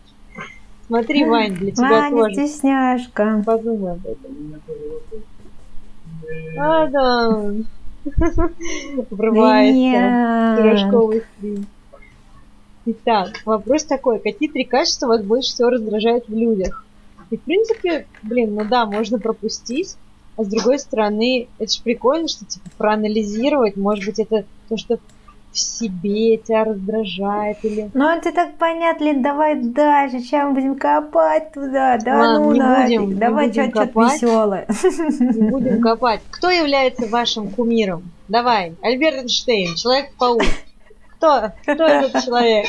[0.88, 2.34] Смотри, Вань, для тебя Ваня, тоже.
[2.34, 3.42] стесняшка.
[3.44, 4.60] Подумай об этом.
[6.58, 7.52] А, да.
[9.10, 11.66] Врывается пирожковый стрим.
[12.86, 14.18] Итак, вопрос такой.
[14.18, 16.86] Какие три качества вас больше всего раздражают в людях?
[17.30, 19.96] И, в принципе, блин, ну да, можно пропустить.
[20.38, 24.98] А с другой стороны, это же прикольно, что типа проанализировать, может быть, это то, что
[25.52, 27.90] в себе тебя раздражает или...
[27.94, 33.00] Ну, это так понятно, давай дальше, чем будем копать туда, да Ладно, ну не нафиг,
[33.00, 34.66] будем, не давай будем что-то веселое.
[34.68, 36.20] Не будем копать.
[36.30, 38.02] Кто является вашим кумиром?
[38.28, 40.42] Давай, Альберт Эйнштейн, Человек-паук.
[41.16, 41.52] Кто?
[41.62, 42.66] Кто этот человек?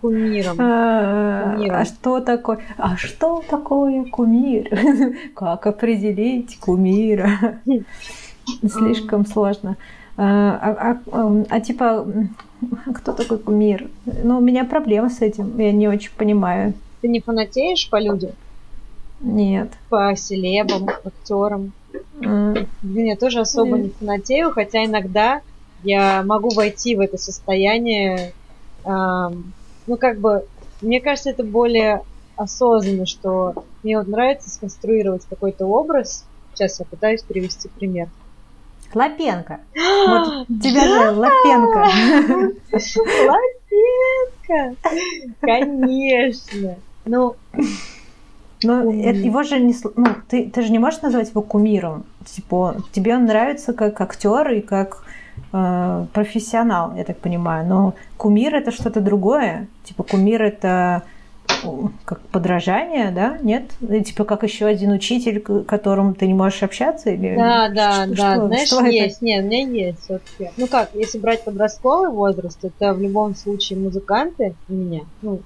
[0.00, 0.56] Кумиром.
[0.60, 1.76] А Кумиром.
[1.76, 2.58] а что такое?
[2.76, 4.68] А что такое кумир?
[5.34, 7.60] Как определить кумира?
[8.66, 9.76] Слишком сложно.
[10.16, 12.06] А, а- а- а типа,
[12.94, 13.90] кто такой кумир?
[14.06, 16.74] Ну, у меня проблема с этим, я не очень понимаю.
[17.00, 18.32] Ты не фанатеешь по людям?
[19.20, 19.70] Нет.
[19.88, 21.72] По селебам, актерам?
[22.82, 25.42] Блин, я тоже особо не фанатею, хотя иногда
[25.82, 28.32] я могу войти в это состояние.
[28.84, 29.52] ам,
[29.86, 30.46] ну, как бы,
[30.80, 32.02] мне кажется, это более
[32.36, 36.24] осознанно, что мне вот нравится сконструировать какой-то образ.
[36.54, 38.08] Сейчас я пытаюсь привести пример.
[38.94, 39.60] Лапенко.
[40.06, 41.86] Вот тебя же Лапенко.
[44.48, 44.76] Лапенко!
[45.40, 46.76] Конечно!
[47.06, 47.36] Ну,
[48.62, 49.08] Но Кумир.
[49.10, 49.74] это- его же не...
[49.96, 52.04] Ну, ты, ты же не можешь назвать его кумиром.
[52.24, 55.04] Типа, тебе он нравится как актер и как
[55.52, 57.66] э, профессионал, я так понимаю.
[57.66, 59.66] Но кумир это что-то другое.
[59.84, 61.02] Типа, кумир это
[62.04, 63.38] как подражание, да?
[63.42, 63.70] Нет?
[64.04, 67.10] Типа, как еще один учитель, к которому ты не можешь общаться?
[67.10, 68.34] Или Да, да, что- да.
[68.34, 68.88] что- Знаешь, что это?
[68.90, 70.50] есть, нет, у меня есть все-таки.
[70.56, 75.00] Ну как, если брать подростковый возраст, это в любом случае музыканты у меня.
[75.22, 75.40] Ну,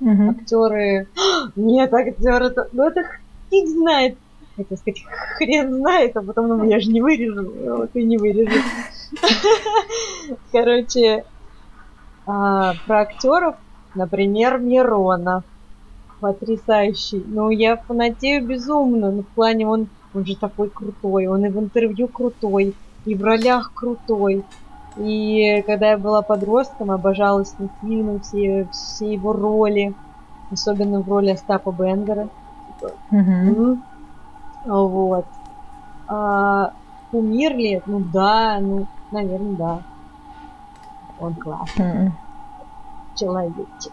[0.00, 0.30] Мгм.
[0.30, 1.06] актеры.
[1.56, 2.68] Нет, актеры это.
[2.72, 3.02] Ну это
[3.50, 4.16] фиг знает.
[4.56, 5.02] Хотел сказать,
[5.36, 7.52] хрен знает, а потом, ну, я же не вырежу.
[7.76, 8.60] Вот и не вырежу.
[10.52, 11.24] Короче,
[12.26, 13.56] а, про актеров,
[13.94, 15.44] например, Миронов.
[16.24, 17.22] Потрясающий.
[17.26, 19.12] Ну, я фанатею безумно.
[19.12, 21.26] Ну, в плане, он, он же такой крутой.
[21.26, 24.46] Он и в интервью крутой, и в ролях крутой.
[24.96, 29.96] И когда я была подростком, обожала с ним фильмы, все, все его роли.
[30.50, 32.30] Особенно в роли Остапа Бендера.
[33.10, 33.50] Мгм.
[33.50, 33.82] Мгм.
[34.64, 35.26] Вот.
[36.06, 36.72] А,
[37.10, 37.82] кумир ли?
[37.84, 39.80] Ну да, ну, наверное, да.
[41.18, 42.18] Он классный Мгм.
[43.14, 43.92] человечек.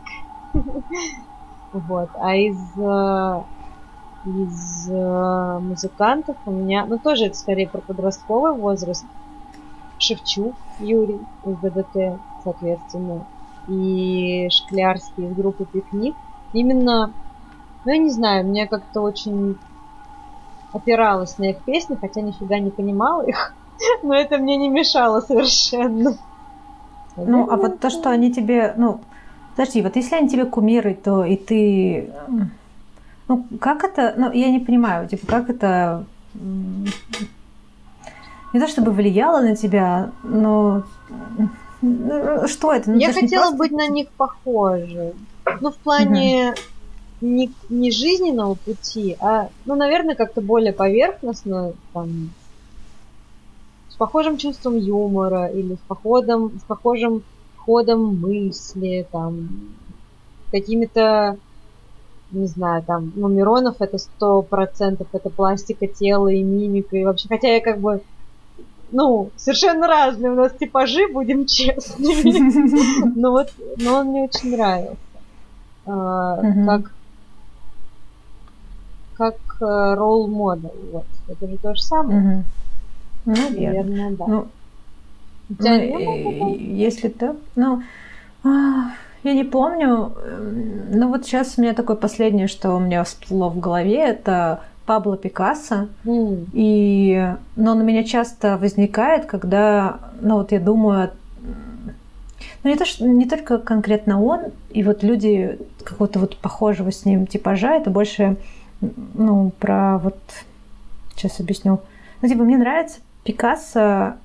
[1.74, 2.10] Вот.
[2.20, 3.44] А из, э,
[4.26, 9.06] из э, музыкантов у меня, ну тоже это скорее про подростковый возраст.
[9.98, 13.24] Шевчук Юрий из ДДТ, соответственно,
[13.68, 16.16] и Шклярский из группы Пикник.
[16.54, 17.14] Именно,
[17.86, 19.56] ну я не знаю, мне как-то очень
[20.74, 23.56] опиралась на их песни, хотя нифига не понимала их,
[24.04, 26.16] но это мне не мешало совершенно.
[27.16, 29.02] Ну, а вот то, что они тебе, ну,
[29.62, 32.10] подожди, вот если они тебе кумиры, то и ты,
[33.28, 36.90] ну, как это, ну, я не понимаю, типа, как это, не
[38.60, 40.84] то чтобы влияло на тебя, но
[41.82, 42.90] ну, что это?
[42.90, 45.14] Ну, я хотела просто- быть на них похожей.
[45.60, 46.56] Ну, в плане
[47.22, 52.32] не, не жизненного пути, а, ну, наверное, как-то более поверхностно, там,
[53.90, 57.22] с похожим чувством юмора или с походом, с похожим
[57.66, 59.50] ходом мысли, там,
[60.52, 61.38] какими-то,
[62.32, 67.28] не знаю, там, ну, Миронов это сто процентов, это пластика тела и мимика, и вообще,
[67.28, 68.02] хотя я как бы,
[68.92, 74.98] ну, совершенно разные у нас типажи, будем честными, но вот, но он мне очень нравился.
[75.86, 76.92] А, как
[79.22, 80.72] как ролл э, модель.
[80.92, 81.06] Вот.
[81.28, 82.44] Это же то же самое.
[83.26, 83.36] Угу.
[83.36, 84.46] Наверное, да.
[85.60, 87.84] Ну, ну, если так, ну,
[88.44, 88.92] а,
[89.24, 90.14] я не помню,
[90.92, 95.18] ну вот сейчас у меня такое последнее, что у меня всплыло в голове, это Пабло
[95.18, 95.88] Пикассо.
[96.06, 96.48] Mm.
[96.54, 101.12] И, но он у меня часто возникает, когда, ну вот я думаю,
[102.64, 107.06] ну не, то, что, не только конкретно он, и вот люди какого-то вот похожего с
[107.06, 108.38] ним типажа, это больше
[109.14, 110.18] ну, про вот...
[111.16, 111.80] Сейчас объясню.
[112.22, 114.16] Ну, типа, мне нравится Пикассо,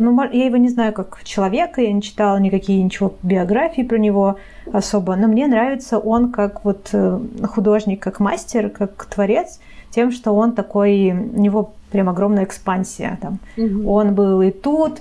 [0.00, 4.36] ну, я его не знаю как человека, я не читала никакие ничего биографии про него
[4.72, 9.60] особо, но мне нравится он как вот э, художник, как мастер, как творец,
[9.90, 13.18] тем, что он такой, у него прям огромная экспансия.
[13.20, 13.38] Там.
[13.56, 13.90] Угу.
[13.90, 15.00] Он был и тут,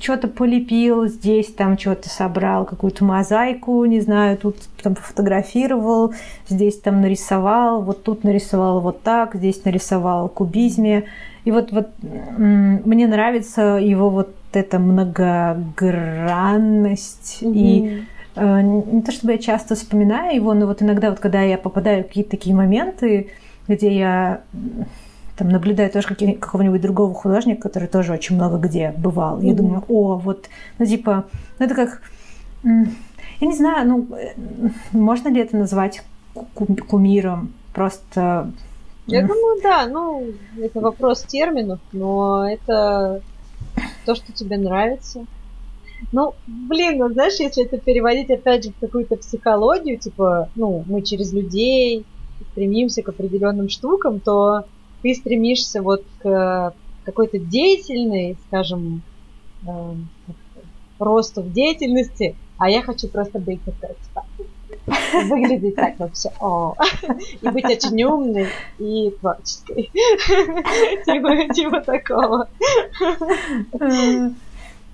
[0.00, 6.12] что-то полепил, здесь там что-то собрал, какую-то мозаику, не знаю, тут там фотографировал,
[6.48, 11.04] здесь там нарисовал, вот тут нарисовал вот так, здесь нарисовал кубизме.
[11.44, 11.88] И вот, вот
[12.36, 17.52] мне нравится его вот эта многогранность mm-hmm.
[17.54, 18.04] и
[18.36, 22.04] э, не то чтобы я часто вспоминаю его, но вот иногда вот когда я попадаю
[22.04, 23.28] в какие-то такие моменты,
[23.68, 24.40] где я
[25.36, 29.38] там наблюдаю тоже какого-нибудь другого художника, который тоже очень много где бывал.
[29.38, 29.46] Mm-hmm.
[29.46, 31.24] Я думаю, о, вот, ну типа,
[31.58, 32.02] ну это как,
[32.62, 32.86] я
[33.40, 34.34] не знаю, ну э,
[34.92, 36.02] можно ли это назвать
[36.54, 37.52] кумиром?
[37.72, 38.52] Просто
[39.06, 40.26] я думаю, да, ну,
[40.60, 43.22] это вопрос терминов, но это
[44.04, 45.24] то, что тебе нравится.
[46.12, 51.02] Ну, блин, ну знаешь, если это переводить опять же в какую-то психологию, типа, ну, мы
[51.02, 52.04] через людей
[52.52, 54.64] стремимся к определенным штукам, то
[55.02, 59.02] ты стремишься вот к какой-то деятельной, скажем,
[59.66, 59.94] э,
[60.98, 64.24] росту в деятельности, а я хочу просто быть такой, типа,
[65.28, 66.74] выглядеть так вообще, о,
[67.42, 68.48] и быть очень умной
[68.78, 69.90] и творческой.
[71.04, 72.48] типа, типа такого.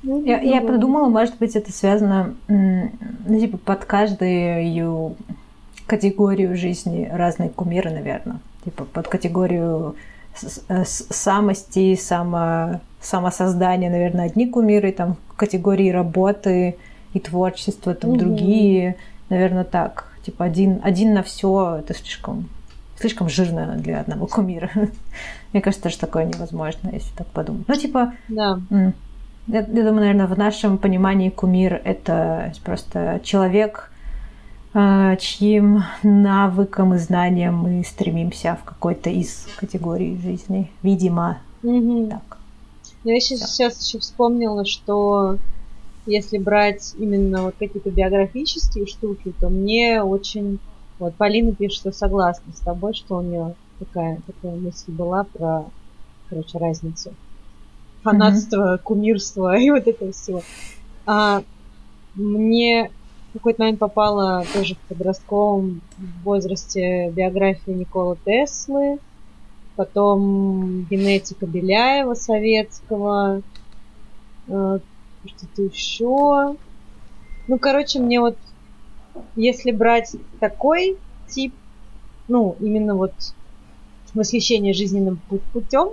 [0.03, 5.17] Я, я подумала, может быть, это связано, ну, типа, под каждую
[5.87, 8.39] категорию жизни разные кумиры, наверное.
[8.65, 9.97] Типа, под категорию
[10.69, 16.77] э, самости, само, самосоздания, наверное, одни кумиры, там, категории работы
[17.13, 18.19] и творчества, там, угу.
[18.19, 18.97] другие
[19.29, 20.13] Наверное, так.
[20.25, 22.49] Типа один, один на все это слишком,
[22.99, 24.71] слишком жирно для одного кумира.
[25.53, 27.69] Мне кажется, что такое невозможно, если так подумать.
[27.69, 28.61] Ну, типа, да.
[28.71, 33.91] я, я думаю, наверное, в нашем понимании кумир это просто человек,
[34.75, 40.71] а, чьим навыкам и знаниям мы стремимся в какой-то из категорий жизни.
[40.83, 42.09] Видимо, угу.
[42.09, 42.39] так.
[43.05, 45.39] Я сейчас, сейчас еще вспомнила, что
[46.07, 50.59] если брать именно вот какие-то биографические штуки, то мне очень...
[50.99, 55.67] Вот Полина пишет, что согласна с тобой, что у нее такая, такая мысль была про,
[56.31, 57.13] короче, разницу.
[58.03, 58.83] Фанатство, mm-hmm.
[58.83, 60.43] кумирство и вот это все.
[61.05, 61.43] А
[62.15, 62.91] мне
[63.31, 65.83] в какой-то момент попала тоже в подростковом
[66.25, 68.99] возрасте биография Никола Теслы,
[69.77, 73.43] потом генетика Беляева советского,
[74.49, 74.79] э,
[75.29, 76.57] что-то еще.
[77.49, 78.37] Ну, короче, мне вот,
[79.37, 81.55] если брать такой тип,
[82.29, 83.13] ну, именно вот
[84.15, 85.21] восхищение жизненным
[85.53, 85.91] путем,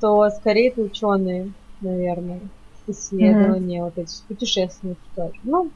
[0.00, 2.40] то скорее это ученые, наверное,
[2.86, 3.84] исследования, mm-hmm.
[3.84, 5.34] вот эти путешественники тоже.
[5.44, 5.70] Ну,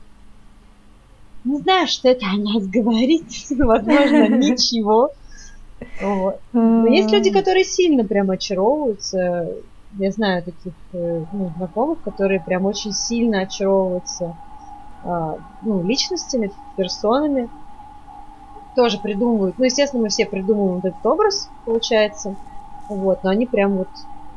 [1.44, 5.10] не знаю, что это о нас говорит, возможно, ничего.
[6.00, 6.40] Вот.
[6.52, 9.52] Но есть люди, которые сильно прям очаровываются
[9.98, 14.34] я знаю таких э, ну, знакомых, которые прям очень сильно очаровываются
[15.04, 17.48] а, ну, личностями, персонами.
[18.74, 19.58] Тоже придумывают.
[19.58, 22.34] Ну, естественно, мы все придумываем вот этот образ, получается.
[22.88, 23.88] Вот, но они прям вот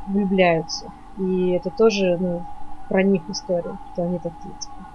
[0.07, 0.91] влюбляются.
[1.17, 2.41] И это тоже, ну,
[2.89, 4.85] про них история, что они такие, типа,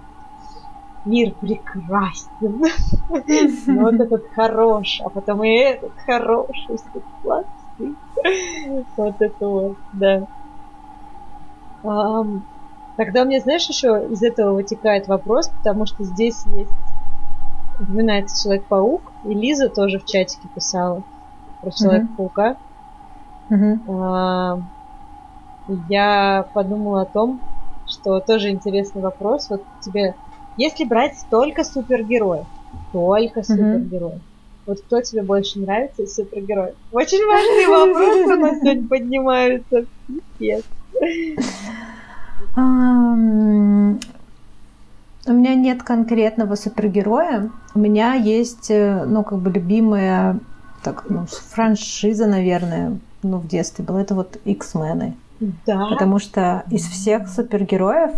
[1.05, 2.61] мир прекрасен.
[3.81, 6.77] Вот этот хорош, а потом и этот хороший.
[8.97, 10.27] Вот это вот, да.
[11.81, 16.71] Тогда у меня, знаешь, еще из этого вытекает вопрос, потому что здесь есть
[17.79, 21.03] упоминается Человек-паук, и Лиза тоже в чатике писала
[21.61, 22.57] про Человека-паука.
[23.49, 24.67] Мгм.
[25.89, 27.39] Я подумала о том,
[27.87, 29.49] что тоже интересный вопрос.
[29.49, 30.15] Вот тебе,
[30.57, 32.45] если брать только супергероев,
[32.91, 34.21] только супергероев,
[34.65, 36.75] вот кто тебе больше нравится из супергероев?
[36.91, 39.85] Очень важные вопросы у нас сегодня поднимаются.
[40.07, 40.63] Пипец.
[45.27, 47.49] У меня нет конкретного супергероя.
[47.75, 50.39] У меня есть, э, ну, как бы любимая
[50.83, 54.01] так, ну, франшиза, наверное, ну, в детстве была.
[54.01, 55.13] Это вот X-мены.
[55.65, 55.87] Да.
[55.89, 58.11] Потому что из всех супергероев,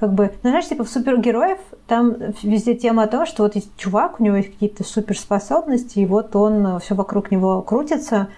[0.00, 3.70] как бы, ну, знаешь, типа в супергероев там везде тема о том, что вот есть
[3.76, 8.28] чувак, у него есть какие-то суперспособности, и вот он все вокруг него крутится.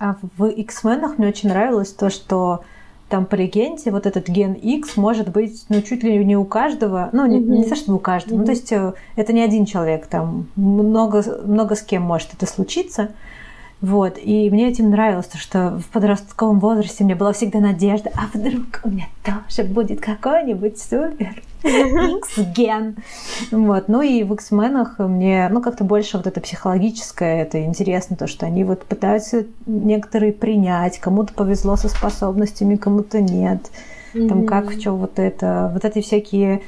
[0.00, 2.62] А в X-менах мне очень нравилось то, что
[3.10, 7.10] там по легенде вот этот ген X может быть, ну, чуть ли не у каждого,
[7.12, 7.52] ну, не, Мгм.
[7.52, 11.22] не то, чтобы у каждого, ну, то есть э, это не один человек, там много,
[11.44, 13.10] много с кем может это случиться.
[13.82, 18.10] Вот, и мне этим нравилось, то, что в подростковом возрасте у меня была всегда надежда,
[18.14, 22.96] а вдруг у меня тоже будет какой-нибудь супер X-ген.
[23.50, 28.26] Вот, ну и в X-менах мне, ну, как-то больше вот это психологическое, это интересно, то,
[28.26, 33.70] что они вот пытаются некоторые принять, кому-то повезло со способностями, кому-то нет.
[34.12, 34.46] Там Мгм.
[34.46, 36.62] как, что вот это, вот эти всякие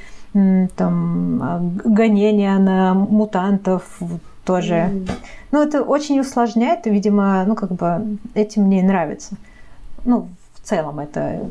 [0.75, 3.99] там а, гонения на мутантов
[4.45, 4.89] тоже.
[4.91, 5.07] Мгм.
[5.51, 9.35] Ну, это очень усложняет, и, видимо, ну, как бы этим мне нравится.
[10.05, 11.41] Ну, в целом это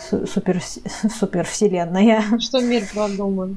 [0.00, 0.60] супер,
[1.18, 2.22] супер вселенная.
[2.38, 3.56] Что мир продуман.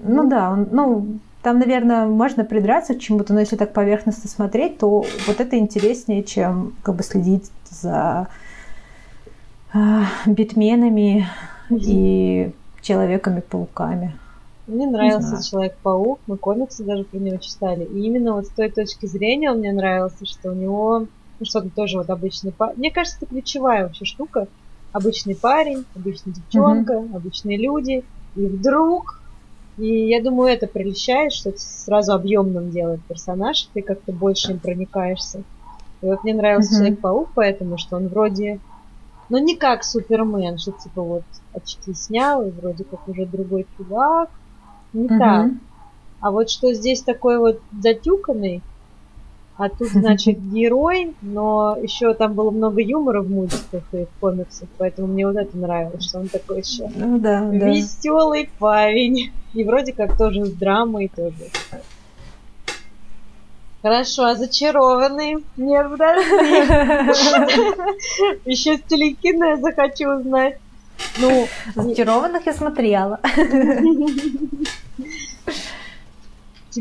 [0.00, 1.06] Ну да, он- ну,
[1.42, 6.22] там, наверное, можно придраться к чему-то, но если так поверхностно смотреть, то вот это интереснее,
[6.22, 8.28] чем как бы следить за
[9.72, 11.26] а, битменами
[11.70, 12.50] и
[12.80, 14.16] человеками-пауками.
[14.66, 17.84] Мне нравился Человек-паук, мы комиксы даже про него читали.
[17.84, 21.06] И именно вот с той точки зрения он мне нравился, что у него,
[21.40, 22.52] ну что то тоже вот обычный.
[22.76, 24.46] Мне кажется, это ключевая вообще штука.
[24.92, 28.08] Обычный парень, обычная девчонка, обычные люди.
[28.34, 29.04] И вдруг,
[29.76, 34.60] и я думаю, это прельщает, что это сразу объемным делает персонаж, ты как-то больше им
[34.60, 35.40] проникаешься.
[36.00, 36.78] И вот мне нравился Мгм.
[36.78, 38.60] Человек-паук, поэтому что он вроде,
[39.28, 44.30] ну не как Супермен, что типа вот очки снял, и вроде как уже другой чувак.
[44.92, 45.18] Не Мгм.
[45.18, 45.50] так.
[46.20, 48.62] А вот что здесь такой вот затюканный,
[49.58, 54.68] а тут, значит, герой, но еще там было много юмора в мультиках и в комиксах,
[54.78, 57.68] поэтому мне вот это нравилось, что он такой еще Ну да, да.
[57.68, 59.32] веселый парень.
[59.54, 61.34] И вроде как тоже с драмой тоже.
[63.82, 65.44] Хорошо, а зачарованный?
[65.56, 66.30] Нет, подожди.
[68.50, 70.58] Еще с телекинеза хочу узнать.
[71.18, 73.20] Ну, Зачарованных я смотрела.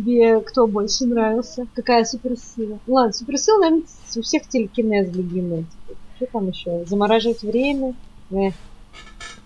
[0.02, 1.66] тебе кто больше нравился?
[1.74, 2.80] Какая суперсила?
[2.88, 3.84] Ну ладно, суперсила, наверное,
[4.16, 5.66] у всех телекинез любимый.
[6.16, 6.84] Что там еще?
[6.86, 7.94] Замораживать время?
[8.32, 8.50] Э,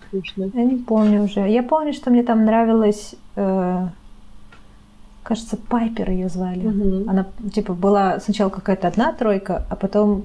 [0.08, 0.50] скучно.
[0.54, 1.40] Я не помню уже.
[1.48, 3.86] Я помню, что мне там нравилась, э,
[5.22, 6.66] кажется, Пайпер ее звали.
[6.66, 7.08] Мгм.
[7.08, 10.24] Она, типа, была сначала какая-то одна тройка, а потом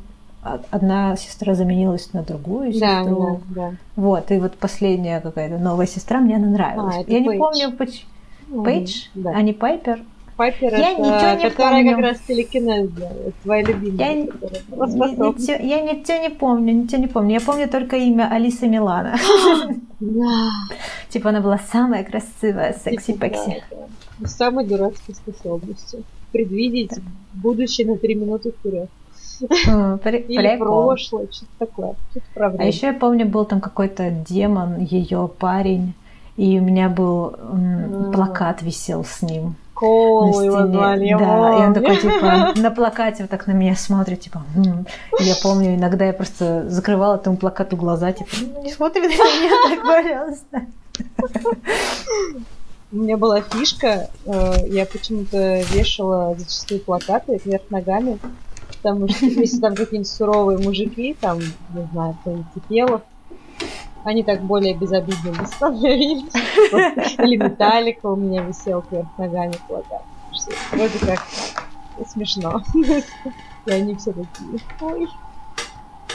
[0.71, 3.41] одна сестра заменилась на другую Да, сестру.
[3.49, 3.75] да, да.
[3.97, 6.95] Вот, и вот последняя какая-то новая сестра, мне она нравилась.
[7.05, 7.39] А, я не Пейдж.
[7.39, 8.05] помню, поч-
[8.47, 9.31] Мгм, Пейдж, Да.
[9.35, 10.03] а не Пайпер.
[10.37, 11.91] Пайпер Я это, ничего не которая помню.
[11.95, 12.89] как раз телекинез.
[13.43, 14.07] Твоя любимая.
[14.07, 17.33] Я не- ничего- я ничего не помню, ничего не помню.
[17.33, 19.17] Я помню только имя Алиса Милана.
[21.09, 23.63] Типа она была самая красивая, Типа, секси-пекси.
[24.25, 26.03] самой дурацкой способностью.
[26.31, 26.91] Предвидеть
[27.33, 28.89] будущее на три минуты вперед.
[29.39, 31.95] Или прошлое, что-то такое.
[32.59, 35.93] А еще я помню, был там какой-то демон, ее парень,
[36.37, 38.11] и у меня был А.
[38.13, 39.55] плакат висел с ним.
[39.85, 44.21] На его звали, да, и он такой, типа, на плакате вот так на меня смотрит,
[44.21, 44.85] типа, «М».
[45.19, 49.07] И я помню, иногда я просто закрывала этому плакату глаза, типа, «Ну, не смотри на
[49.07, 50.61] меня так, пожалуйста.
[52.91, 58.17] У меня была фишка, э, я почему-то вешала зачастую плакаты вверх ногами,
[58.69, 62.15] потому что если там какие-нибудь суровые мужики, там, не знаю,
[62.53, 63.01] Кипелов,
[64.03, 66.33] они так более безобидными становились.
[66.71, 70.03] Вот, Или Металлика у меня висел вверх ногами плакат.
[70.71, 71.23] Вроде как
[72.07, 72.61] смешно.
[73.65, 75.07] И они все такие, ой,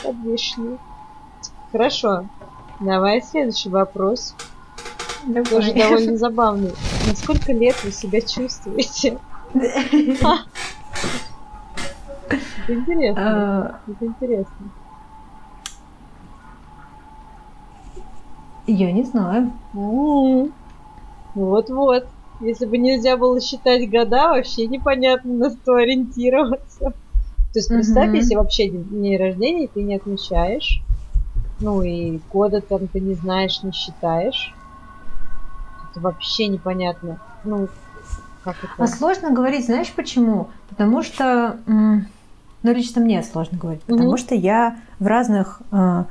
[0.03, 0.77] подвешенные.
[1.71, 2.25] Хорошо,
[2.79, 4.35] давай следующий вопрос.
[5.49, 5.73] Тоже Давай.
[5.73, 6.73] довольно забавный.
[7.07, 9.17] На сколько лет вы себя чувствуете?
[9.53, 10.39] Это
[12.67, 13.79] интересно.
[13.87, 14.55] А, Это интересно.
[18.67, 19.51] Я не знаю.
[21.35, 22.07] Вот-вот.
[22.41, 26.93] Если бы нельзя было считать года, вообще непонятно на что ориентироваться.
[27.53, 28.15] То есть представь, mm-hmm.
[28.15, 30.81] если вообще день рождения ты не отмечаешь,
[31.59, 34.53] ну и года там ты не знаешь, не считаешь,
[35.91, 37.19] это вообще непонятно.
[37.43, 37.67] Ну,
[38.43, 38.73] как это?
[38.77, 40.49] А сложно говорить, знаешь почему?
[40.69, 42.03] Потому что, ну
[42.63, 44.17] лично мне сложно говорить, потому mm-hmm.
[44.17, 46.05] что я в разных а,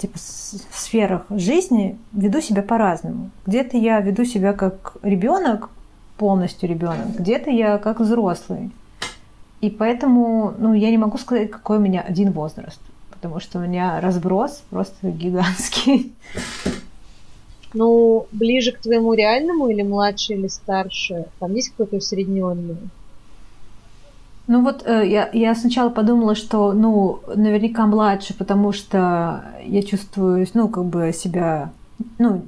[0.00, 3.30] типа сферах жизни веду себя по-разному.
[3.46, 5.70] Где-то я веду себя как ребенок,
[6.16, 8.70] полностью ребенок, где-то я как взрослый.
[9.60, 13.62] И поэтому, ну, я не могу сказать, какой у меня один возраст, потому что у
[13.62, 16.14] меня разброс просто гигантский.
[17.74, 21.26] Ну, ближе к твоему реальному или младше или старше?
[21.40, 22.78] Там есть какой-то усредненный?
[24.46, 30.46] Ну вот э, я, я сначала подумала, что, ну, наверняка младше, потому что я чувствую,
[30.54, 31.72] ну, как бы себя,
[32.18, 32.42] ну,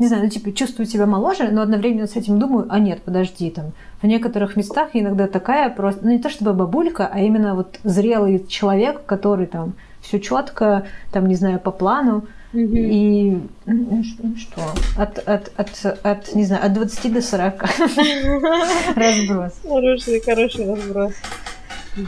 [0.00, 3.50] не знаю, ну, типа, чувствую себя моложе, но одновременно с этим думаю, а нет, подожди,
[3.50, 3.66] там,
[4.02, 8.44] в некоторых местах иногда такая просто, ну, не то чтобы бабулька, а именно вот зрелый
[8.46, 12.76] человек, который там все четко, там, не знаю, по плану, Угу.
[12.76, 13.36] И
[13.66, 14.02] ну,
[14.36, 14.72] что?
[14.96, 17.62] От, от, от, от, не знаю, от 20 до 40.
[18.96, 19.52] Разброс.
[19.62, 21.12] Хороший, хороший разброс.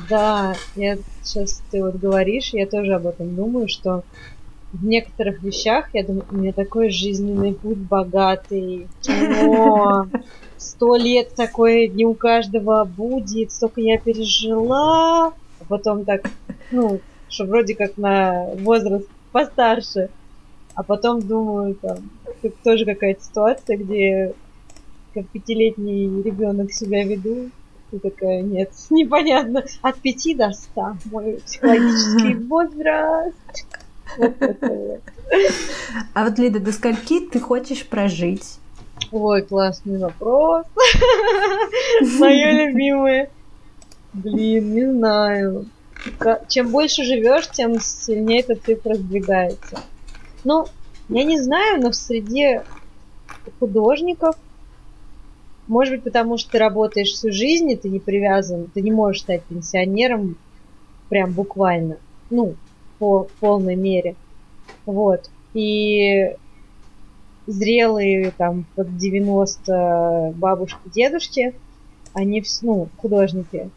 [0.08, 4.02] Да, я сейчас ты вот говоришь, я тоже об этом думаю, что
[4.72, 8.86] в некоторых вещах, я думаю, у меня такой жизненный путь богатый.
[9.08, 10.06] О,
[10.56, 15.28] сто лет такое не у каждого будет, столько я пережила.
[15.28, 16.30] А потом так,
[16.70, 20.08] ну, что вроде как на возраст постарше.
[20.80, 21.98] А потом думаю, там,
[22.64, 24.32] тоже какая-то ситуация, где
[25.12, 27.50] как пятилетний ребенок себя веду,
[27.92, 29.62] и такая, нет, непонятно.
[29.82, 33.66] От пяти до ста мой психологический возраст.
[34.16, 34.32] Вот
[36.14, 38.58] А вот, Лида, до скольки ты хочешь прожить?
[39.12, 40.64] Ой, классный вопрос.
[42.18, 43.28] Мое любимое.
[44.14, 45.66] Блин, не знаю.
[46.48, 49.78] Чем больше живешь, тем сильнее эта цифра сдвигается.
[50.44, 50.66] Ну,
[51.08, 52.64] я не знаю, но в среде
[53.58, 54.36] художников,
[55.66, 59.22] может быть, потому что ты работаешь всю жизнь, и ты не привязан, ты не можешь
[59.22, 60.36] стать пенсионером
[61.08, 61.98] прям буквально,
[62.30, 62.56] ну,
[62.98, 64.16] по полной мере.
[64.86, 65.30] Вот.
[65.52, 66.36] И
[67.46, 71.54] зрелые там под 90 бабушки, дедушки,
[72.14, 73.70] они, ну, художники,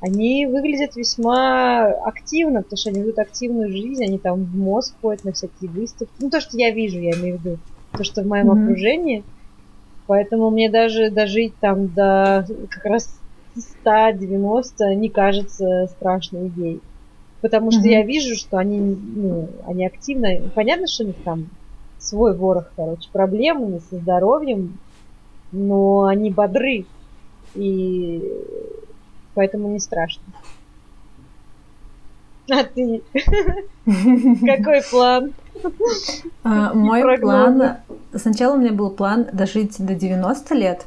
[0.00, 5.24] они выглядят весьма активно, потому что они ведут активную жизнь, они там в мозг ходят
[5.24, 6.12] на всякие выставки.
[6.18, 7.58] Ну, то, что я вижу, я имею в виду.
[7.92, 8.64] То, что в моем mm-hmm.
[8.64, 9.24] окружении.
[10.06, 13.20] Поэтому мне даже дожить там до как раз
[13.56, 16.80] 190 не кажется страшной идеей.
[17.42, 17.92] Потому что mm-hmm.
[17.92, 20.28] я вижу, что они, ну, они активно...
[20.54, 21.50] Понятно, что у них там
[21.98, 24.78] свой ворох, короче, проблемы со здоровьем,
[25.52, 26.86] но они бодры.
[27.54, 28.22] И
[29.34, 30.22] поэтому не страшно.
[32.50, 33.02] А ты?
[33.84, 35.32] Какой план?
[36.42, 37.76] А, мой план...
[38.14, 40.86] Сначала у меня был план дожить до 90 лет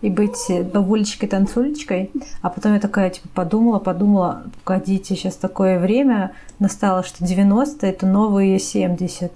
[0.00, 2.10] и быть бабулечкой-танцулечкой,
[2.42, 8.06] а потом я такая, типа, подумала, подумала, погодите, сейчас такое время настало, что 90 это
[8.06, 9.32] новые 70.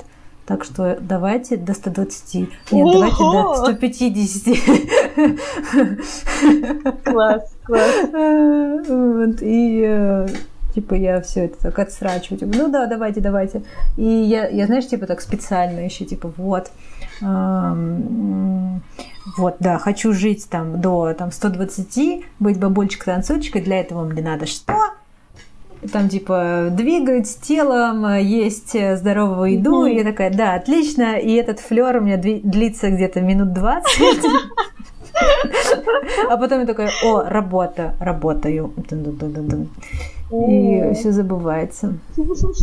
[0.47, 2.35] Так что давайте до 120.
[2.35, 2.93] Нет, Ого!
[2.93, 4.57] давайте до 150.
[7.05, 7.58] Класс, класс.
[8.89, 10.29] Вот, и э,
[10.75, 12.39] типа я все это так отсрачиваю.
[12.39, 13.63] Типа, ну да, давайте, давайте.
[13.97, 16.71] И я, я, знаешь, типа так специально еще, типа, вот,
[17.21, 18.83] эм,
[19.37, 24.75] вот, да, хочу жить там до там, 120, быть бабульчикой-танцовщикой, для этого мне надо что?
[25.93, 29.87] там типа двигать телом, есть здоровую еду.
[29.87, 29.93] Mm-hmm.
[29.93, 31.19] И я такая, да, отлично.
[31.19, 33.87] И этот флер у меня длится где-то минут 20.
[36.31, 38.73] А потом я такая, о, работа, работаю.
[40.31, 41.95] И все забывается.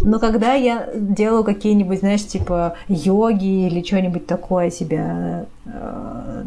[0.03, 6.43] Но когда я делаю какие-нибудь, знаешь, типа йоги или что-нибудь такое себя, э,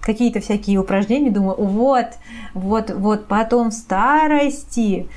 [0.00, 2.06] какие-то всякие упражнения, думаю, вот,
[2.54, 5.08] вот, вот потом в старости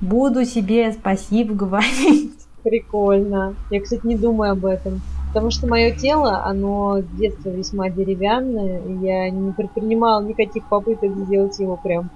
[0.00, 2.32] буду себе спасибо говорить.
[2.62, 3.54] Прикольно.
[3.70, 5.00] Я, кстати, не думаю об этом.
[5.34, 11.10] Потому что мое тело, оно с детства весьма деревянное, и я не предпринимала никаких попыток
[11.10, 12.08] сделать его прям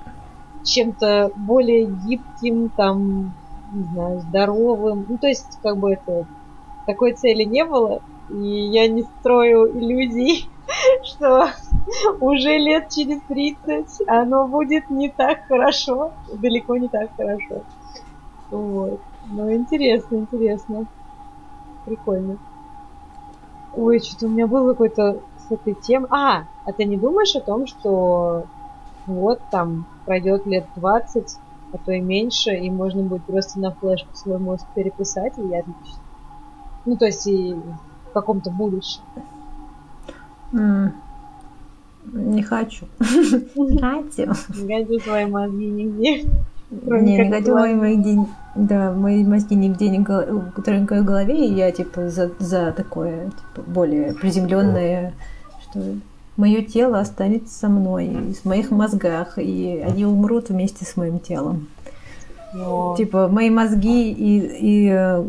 [0.62, 3.32] чем-то более гибким, там,
[3.72, 5.04] не знаю, здоровым.
[5.08, 6.26] Ну, то есть, как бы это,
[6.86, 10.48] такой цели не было, и я не строю иллюзий,
[11.02, 11.48] что
[12.20, 17.64] уже лет через 30 оно будет не так хорошо, далеко не так хорошо.
[18.52, 19.00] Вот.
[19.32, 20.86] Ну, интересно, интересно.
[21.84, 22.38] Прикольно.
[23.76, 26.08] Ой, что-то у меня был какой-то с этой темой.
[26.10, 28.44] А, а ты не думаешь о том, что
[29.06, 31.36] вот там пройдет лет 20,
[31.72, 35.60] а то и меньше, и можно будет просто на флешку свой мозг переписать, и я
[35.60, 36.02] отлично.
[36.86, 39.02] Ну, то есть и в каком-то будущем.
[40.52, 40.92] Mm.
[42.12, 42.86] Не хочу.
[43.00, 44.32] Не хочу.
[44.62, 46.24] Не хочу твои мозги нигде.
[46.70, 48.18] Не, не хочу мои мозги,
[48.54, 53.66] да, мои мозги нигде не которые в голове, и я типа за, за такое, типа,
[53.66, 55.14] более приземленное,
[55.62, 55.80] что
[56.36, 61.68] мое тело останется со мной, в моих мозгах, и они умрут вместе с моим телом.
[62.54, 62.94] Но...
[62.96, 65.24] Типа, мои мозги и, и э,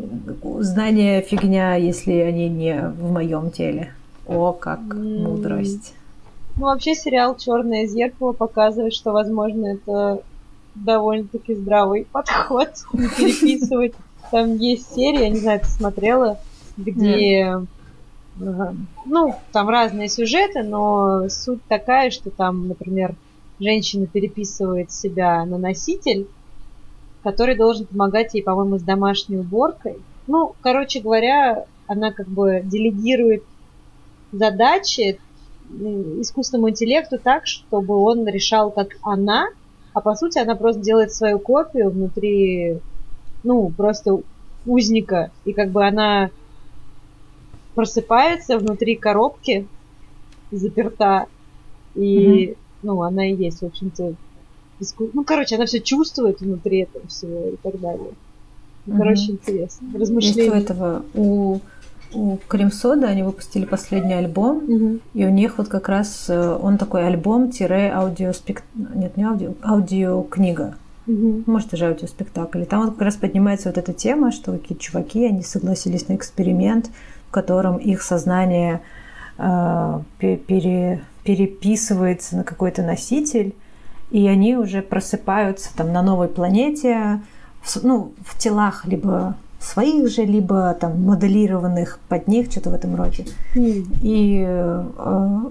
[0.60, 3.94] знания фигня, если они не в моем теле.
[4.26, 5.94] О, как мудрость.
[6.56, 10.22] Ну, вообще сериал Черное зеркало показывает, что, возможно, это
[10.84, 12.70] довольно-таки здравый подход.
[12.92, 13.94] Переписывать.
[14.32, 16.40] Там есть серия, я не знаю, ты смотрела,
[16.78, 17.60] где...
[18.38, 23.16] Ну, там разные сюжеты, но суть такая, что там, например,
[23.60, 26.28] женщина переписывает себя на носитель,
[27.24, 29.98] который должен помогать ей, по-моему, с домашней уборкой.
[30.28, 33.44] Ну, короче говоря, она как бы делегирует
[34.32, 35.20] задачи
[35.70, 39.50] искусственному интеллекту так, чтобы он решал, как она,
[40.00, 42.80] а по сути она просто делает свою копию внутри,
[43.44, 44.22] ну, просто
[44.66, 46.30] узника, и как бы она
[47.76, 49.68] просыпается внутри коробки,
[50.52, 51.26] заперта,
[51.96, 54.14] и, mm ну, она и есть, в общем-то,
[54.80, 55.10] иску...
[55.12, 58.14] ну, короче, она все чувствует внутри этого всего и так далее.
[58.86, 60.00] Ну, короче, mm интересно.
[60.00, 60.60] Размышления.
[60.60, 61.60] Этого, у
[62.14, 65.00] у Крем-Сода они выпустили последний альбом, угу.
[65.14, 68.64] и у них вот как раз э, он такой альбом-аудиоспект...
[68.76, 70.76] Нет, не аудио, аудиокнига.
[71.08, 71.44] Угу.
[71.46, 72.62] Может, даже аудиоспектакль.
[72.62, 76.16] И там вот как раз поднимается вот эта тема, что какие-то чуваки, они согласились на
[76.16, 76.90] эксперимент,
[77.28, 78.82] в котором их сознание
[79.38, 83.54] э, пере, переписывается на какой-то носитель,
[84.12, 87.22] и они уже просыпаются там на новой планете,
[87.62, 92.96] в, ну, в телах либо своих же, либо там моделированных под них, что-то в этом
[92.96, 93.26] роде.
[93.56, 93.86] Mm.
[94.02, 94.84] И э,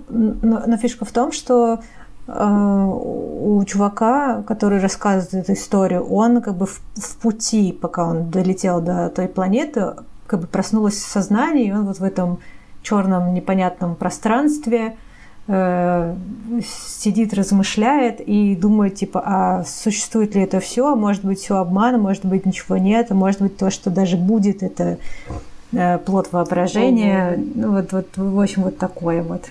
[0.09, 1.81] но, но фишка в том, что
[2.27, 8.31] э, у чувака, который рассказывает эту историю, он как бы в, в пути, пока он
[8.31, 9.93] долетел до той планеты,
[10.27, 12.39] как бы проснулось сознание, и он вот в этом
[12.83, 14.97] черном непонятном пространстве
[15.51, 16.15] Э,
[16.63, 20.95] сидит, размышляет и думает, типа, а существует ли это все?
[20.95, 24.63] Может быть, все обман, может быть, ничего нет, а может быть, то, что даже будет,
[24.63, 24.99] это
[25.73, 27.33] э, плод воображения.
[27.33, 27.43] Ого.
[27.55, 29.47] Ну, вот, вот, в общем, вот такое вот.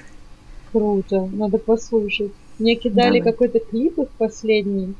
[0.71, 2.31] Круто, надо послушать.
[2.59, 3.31] Мне кидали да.
[3.31, 4.93] какой-то клип их последний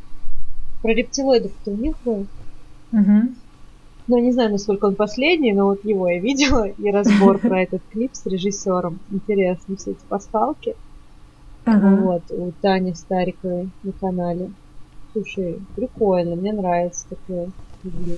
[0.81, 2.25] про рептилоидов, кто у них был.
[2.91, 3.29] Угу.
[4.07, 7.83] Ну, не знаю, насколько он последний, но вот его я видела, и разбор про этот
[7.91, 8.99] клип с режиссером.
[9.11, 10.75] Интересно, все эти пасхалки.
[11.67, 12.01] Ага.
[12.01, 14.51] Вот, у Тани Стариковой на канале.
[15.11, 17.51] Слушай, прикольно, мне нравится такое.
[17.83, 18.17] Люблю.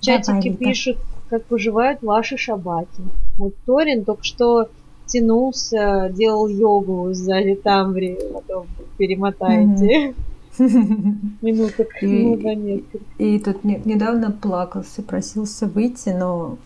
[0.00, 3.02] Чатики Давай, пишут, как поживают ваши шабаки.
[3.36, 4.68] Вот Торин только что
[5.06, 8.66] тянулся, делал йогу сзади тамбри, потом
[8.96, 10.14] перемотаете.
[10.58, 13.04] Минуток, ну да несколько.
[13.18, 16.58] И тут не, недавно плакался, просился выйти, но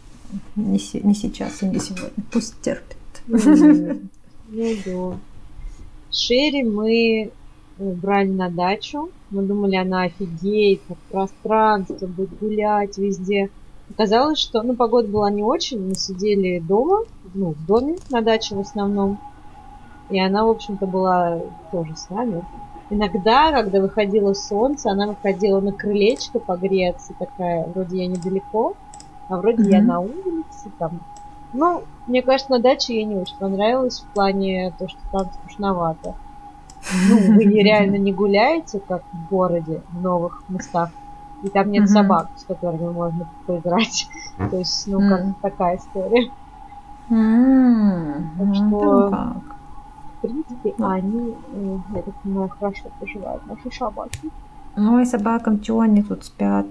[0.56, 2.24] не, не сейчас и не сегодня.
[2.32, 2.95] Пусть терпит.
[3.26, 5.18] Да.
[6.12, 7.30] Шерри мы
[7.78, 9.10] брали на дачу.
[9.30, 13.50] Мы думали, она офигеет, как пространство, будет гулять везде.
[13.90, 15.88] Оказалось, что ну, погода была не очень.
[15.88, 17.00] Мы сидели дома,
[17.34, 19.18] ну, в доме на даче в основном.
[20.10, 21.40] И она, в общем-то, была
[21.72, 22.44] тоже с нами.
[22.88, 28.76] Иногда, когда выходило солнце, она выходила на крылечко погреться, такая, вроде я недалеко,
[29.28, 29.72] а вроде mm-hmm.
[29.72, 31.00] я на улице, там
[31.56, 36.14] ну, мне кажется, на даче ей не очень понравилось в плане то, что там скучновато.
[37.08, 40.90] Ну, вы реально не гуляете, как в городе, в новых местах.
[41.42, 44.08] И там нет собак, с которыми можно поиграть.
[44.50, 46.30] То есть, ну, как такая история.
[48.38, 49.08] Так что,
[50.16, 54.18] в принципе, они, э, я так понимаю, хорошо поживают, наши собаки.
[54.76, 56.66] Ну и собакам чего они тут спят,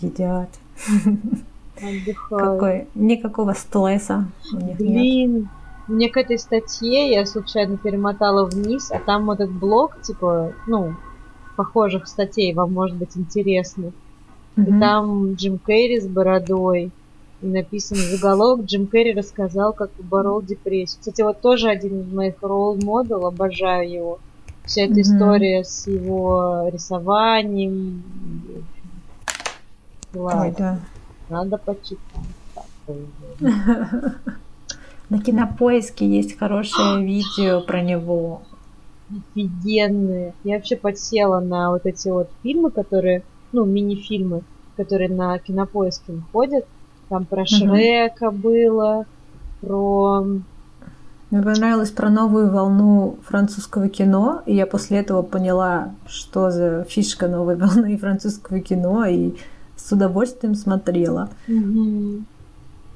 [0.00, 0.50] едят.
[1.76, 2.58] Отдыхаю.
[2.58, 2.86] Какой?
[2.94, 5.44] Никакого стресса у них Блин, нет.
[5.88, 10.94] мне к этой статье я случайно перемотала вниз, а там вот этот блок, типа, ну,
[11.56, 13.92] похожих статей вам может быть интересно.
[14.56, 14.76] Mm-hmm.
[14.76, 16.90] И там Джим Керри с бородой.
[17.42, 21.00] И написан заголовок Джим Керри рассказал, как поборол депрессию.
[21.00, 24.18] Кстати, вот тоже один из моих ролл модел, обожаю его.
[24.64, 25.00] Вся эта mm-hmm.
[25.00, 28.02] история с его рисованием.
[30.14, 30.80] Ой, да.
[31.28, 31.98] Надо почитать.
[35.08, 38.42] На кинопоиске есть хорошее видео про него.
[39.10, 40.34] Офигенные.
[40.42, 43.22] Я вообще подсела на вот эти вот фильмы, которые,
[43.52, 44.42] ну, мини-фильмы,
[44.76, 46.66] которые на кинопоиске ходят.
[47.08, 49.06] Там про Шрека было,
[49.60, 50.24] про
[51.30, 57.26] мне понравилось про новую волну французского кино, и я после этого поняла, что за фишка
[57.26, 59.34] новой волны французского кино, и
[59.86, 61.30] с удовольствием смотрела.
[61.46, 62.22] Угу.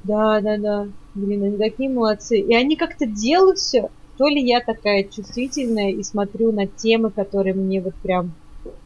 [0.05, 0.89] Да, да, да.
[1.15, 2.39] Блин, они такие молодцы.
[2.41, 3.91] И они как-то делают все.
[4.17, 8.33] То ли я такая чувствительная и смотрю на темы, которые мне вот прям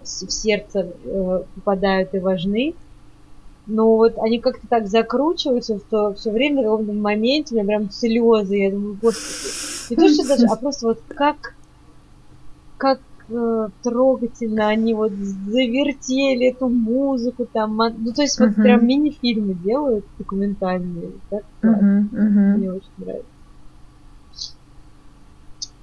[0.03, 2.75] в сердце э, попадают и важны,
[3.67, 7.91] но вот они как-то так закручиваются, что все время в каком-то моменте у меня прям
[7.91, 8.57] слезы.
[8.57, 11.55] Я думаю, господи, не то, что даже, а просто вот как,
[12.77, 17.77] как э, трогательно они вот завертели эту музыку там.
[17.77, 18.47] Ну, то есть uh-huh.
[18.49, 21.13] вот прям мини-фильмы делают документальные.
[21.31, 22.57] Так uh-huh, uh-huh.
[22.57, 23.29] Мне очень нравится.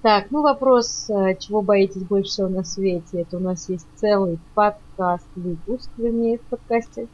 [0.02, 3.22] Так, ну вопрос, э, чего боитесь больше всего на свете?
[3.22, 7.08] Это у нас есть целый подкаст, выпуск, вернее, в подкасте.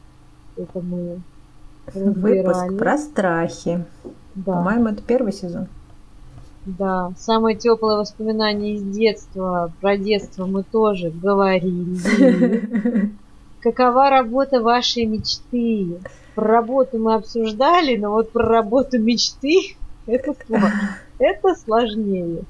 [0.56, 1.20] Это мы
[1.86, 2.44] разбирали.
[2.44, 3.86] Выпуск про страхи.
[4.36, 4.54] Да.
[4.54, 5.68] По-моему, это первый сезон.
[6.68, 13.10] Да, самые теплые воспоминания из детства, про детство мы тоже говорили.
[13.62, 15.98] Какова работа вашей мечты?
[16.36, 20.36] Про работу мы обсуждали, но вот про работу мечты это,
[21.20, 22.44] это сложнее.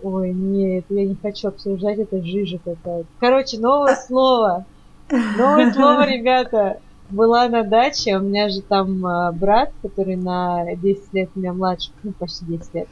[0.00, 3.08] Ой, нет, я не хочу обсуждать, это жижа какая-то.
[3.18, 4.66] Короче, новое слово.
[5.10, 6.78] Новое слово, ребята.
[7.10, 11.90] Была на даче, у меня же там э, брат, который на 10 лет меня младше,
[12.02, 12.88] ну почти 10 лет.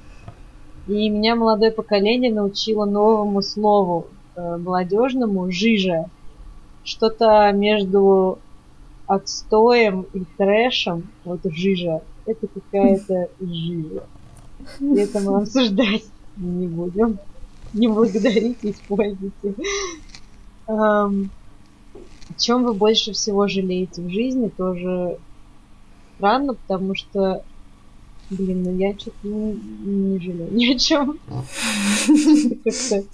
[0.87, 4.07] И меня молодое поколение научило новому слову
[4.37, 6.07] э, молодежному жижа.
[6.85, 8.39] Что-то между
[9.07, 14.03] отстоем и трэшем, вот жижа, это какая-то жижа.
[14.81, 16.05] И это мы обсуждать
[16.37, 17.19] не будем.
[17.73, 19.55] Не благодарите, используйте.
[22.33, 25.19] О чем вы больше всего жалеете в жизни, тоже
[26.17, 27.45] странно, потому что,
[28.31, 31.19] блин, ну я что-то не, не жалею ни о чем.
[32.65, 33.05] Как-то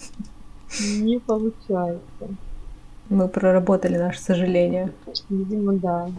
[0.81, 2.29] не получается.
[3.09, 4.93] Мы проработали наше сожаление.
[5.31, 6.11] Видимо, да.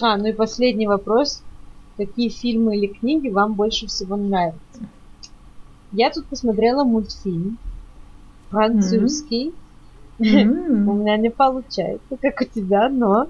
[0.00, 1.42] А, ну и последний вопрос.
[1.96, 4.80] Какие фильмы или книги вам больше всего нравятся?
[5.92, 7.58] Я тут посмотрела мультфильм
[8.50, 9.48] французский.
[9.48, 9.63] Mm-hmm Mm-hmm.
[10.18, 10.22] У
[10.92, 13.26] меня не получается, как у тебя, но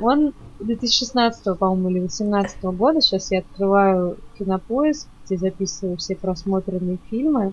[0.00, 3.00] он 2016, по-моему, или 2018 года.
[3.00, 7.52] Сейчас я открываю кинопоиск, где записываю все просмотренные фильмы.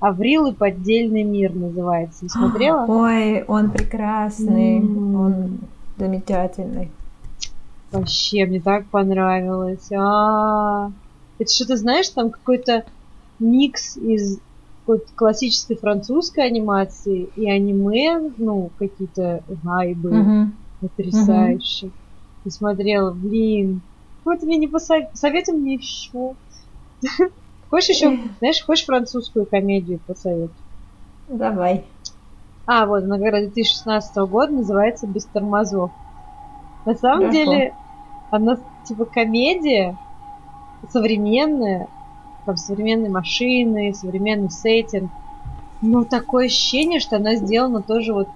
[0.00, 2.24] Аврил и поддельный мир называется.
[2.24, 2.86] Не смотрела?
[2.88, 5.58] Ой, он прекрасный, он
[5.98, 6.90] замечательный.
[7.92, 9.90] Вообще, мне так понравилось.
[9.92, 10.92] А-а-а.
[11.38, 12.84] Это что ты знаешь, там какой-то
[13.38, 14.38] микс из
[14.90, 20.46] какой-то классической французской анимации и аниме, ну, какие-то вайбы uh-huh.
[20.80, 21.90] потрясающие.
[21.90, 22.46] Uh-huh.
[22.46, 23.82] И смотрела, блин,
[24.24, 26.34] вот мне не посоветуй, посоветуй мне еще.
[27.70, 30.50] Хочешь еще, знаешь, хочешь французскую комедию посоветую?
[31.28, 31.84] Давай.
[32.66, 35.92] А, вот, она как раз 2016 года называется «Без тормозов».
[36.84, 37.32] На самом Хорошо.
[37.32, 37.74] деле,
[38.30, 39.96] она типа комедия
[40.88, 41.86] современная,
[42.50, 45.08] там современные машины, современный сеттинг.
[45.82, 48.28] Но такое ощущение, что она сделана тоже вот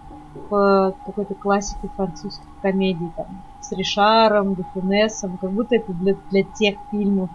[0.49, 3.27] по какой-то классике французской комедии, там,
[3.61, 7.29] с Ришаром, Дефинесом, как будто это для, для тех фильмов.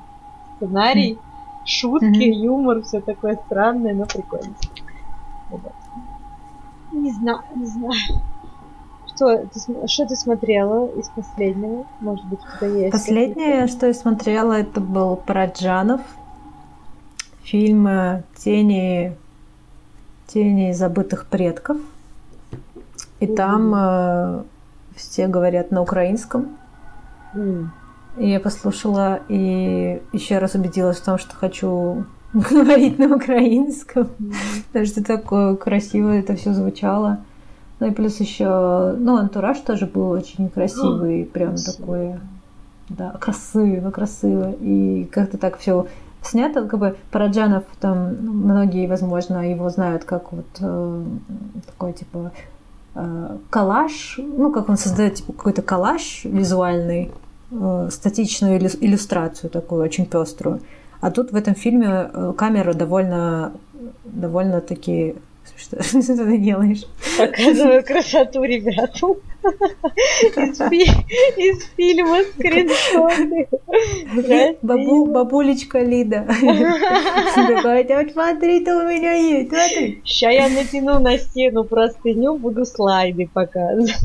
[0.55, 1.19] Сценарий, mm.
[1.65, 2.45] шутки, mm-hmm.
[2.45, 4.55] юмор, все такое странное, но прикольно.
[5.49, 5.61] Вот.
[6.93, 7.93] Не знаю, не знаю.
[9.13, 11.86] Что ты, что ты смотрела из последнего?
[11.99, 12.91] Может быть, у тебя есть?
[12.93, 16.01] Последнее, что я смотрела, это был Параджанов
[17.50, 17.88] фильм
[18.36, 19.16] «Тени,
[20.28, 21.78] тени забытых предков».
[23.20, 23.36] И mm-hmm.
[23.36, 24.43] там э,
[24.95, 26.58] все говорят на украинском.
[27.34, 27.68] Mm.
[28.18, 34.10] И я послушала и еще раз убедилась в том, что хочу говорить на украинском.
[34.68, 37.20] Потому что такое красиво это все звучало.
[37.80, 42.16] Ну и плюс еще, ну, антураж тоже был очень красивый, прям такой,
[42.89, 44.54] да, красиво, красиво.
[44.60, 45.88] И как-то так все
[46.22, 51.03] снято, как бы Параджанов, там многие, возможно, его знают как вот э,
[51.65, 52.32] такой типа
[52.95, 57.11] э, коллаж, ну как он создает типа какой-то коллаж визуальный,
[57.51, 60.61] э, статичную иллю- иллюстрацию такую очень пеструю.
[61.01, 63.53] А тут в этом фильме э, камера довольно,
[64.03, 65.15] довольно таки
[65.60, 66.86] Что, что ты делаешь?
[67.18, 69.16] Показываю красоту ребятам
[70.72, 70.95] из,
[71.38, 73.47] из фильма скриншоты.
[74.62, 76.26] Бабу, бабулечка Лида.
[77.36, 80.01] Такая, вот смотри, ты у меня есть, смотри.
[80.05, 83.95] Сейчас я натяну на стену простыню, буду слайды показывать.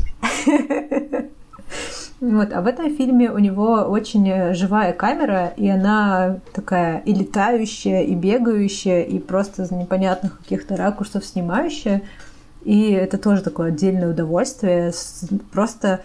[2.21, 8.01] Вот, а в этом фильме у него очень живая камера, и она такая и летающая,
[8.03, 12.03] и бегающая, и просто из непонятных каких-то ракурсов снимающая.
[12.63, 14.91] И это тоже такое отдельное удовольствие.
[15.51, 16.01] Просто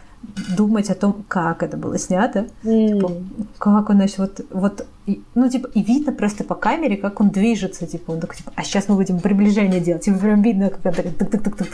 [0.56, 2.88] думать о том, как это было снято, mm.
[2.88, 3.12] типа,
[3.58, 7.86] как он, вот, вот, и, ну, типа, и видно просто по камере, как он движется,
[7.86, 10.92] типа, он такой, типа, а сейчас мы будем приближение делать, типа, прям видно, как он
[10.92, 11.68] так, так, так, так, так,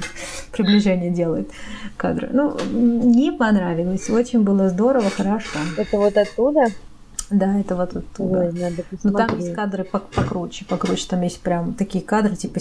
[0.53, 1.51] приближение делает
[1.97, 2.31] кадры.
[2.33, 5.59] Ну, не понравилось, очень было здорово, хорошо.
[5.77, 6.67] Это вот оттуда?
[7.31, 8.39] Да, это вот оттуда.
[8.39, 12.61] Ой, надо Ну, там есть кадры покруче, покруче, там есть прям такие кадры, типа,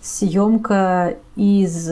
[0.00, 1.90] съемка из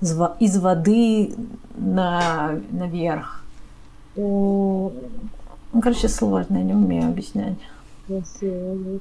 [0.00, 1.34] из воды
[1.76, 3.44] на, наверх.
[4.16, 4.92] Ну,
[5.82, 7.58] короче, сложно, я не умею объяснять.
[8.08, 8.22] Ну,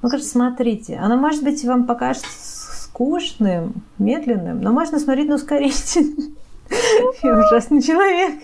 [0.02, 0.98] короче, смотрите.
[0.98, 6.36] Оно, может быть, вам покажется скучным, медленным, но можно смотреть на ускоритель.
[7.24, 8.42] Я ужасный человек,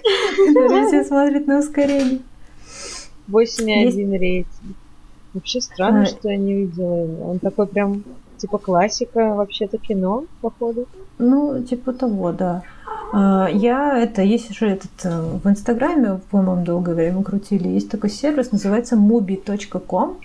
[0.47, 2.21] который все смотрит на ускорение.
[3.27, 4.47] 8,1 рейтинг.
[5.33, 6.05] Вообще странно, а...
[6.05, 7.29] что я не видела его.
[7.29, 8.03] Он такой прям
[8.37, 10.87] Типа классика вообще-то кино, походу.
[11.17, 12.63] Ну, типа того, да.
[13.13, 18.09] А, я это, есть же этот э, в Инстаграме, по-моему, долгое время крутили, есть такой
[18.09, 20.17] сервис, называется mubi.com,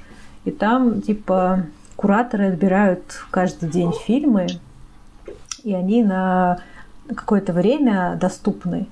[0.44, 1.66] и там, типа,
[1.96, 4.46] кураторы отбирают каждый день фильмы,
[5.62, 6.60] и они на
[7.08, 8.86] какое-то время доступны.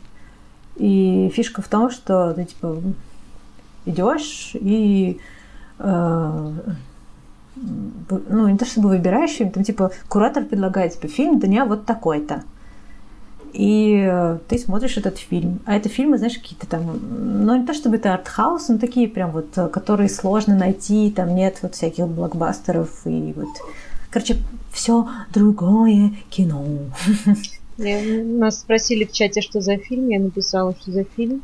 [0.76, 2.80] И фишка в том, что ты, типа,
[3.86, 5.20] идешь и
[5.78, 6.52] э,
[8.28, 12.42] ну, не то чтобы выбираешь фильм, там, типа, куратор предлагает тебе фильм дня вот такой-то.
[13.52, 15.60] И э, ты смотришь этот фильм.
[15.64, 17.00] А это фильмы, знаешь, какие-то там,
[17.44, 21.34] ну, не то чтобы это артхаус, но такие прям вот, э, которые сложно найти, там
[21.34, 23.48] нет вот всяких блокбастеров и вот...
[24.10, 24.36] Короче,
[24.72, 26.64] все другое кино.
[27.78, 31.42] Нас спросили в чате, что за фильм, я написала, что за фильм.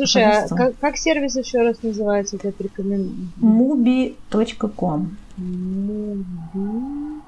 [0.00, 2.38] Слушай, а как, как сервис еще раз называется?
[2.42, 3.28] Я рекомендую.
[3.36, 7.20] Mubi.com mobi.com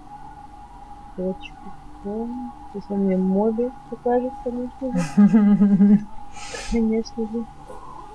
[2.73, 5.99] Сейчас он мне моби покажет, конечно же.
[6.73, 7.45] Конечно же.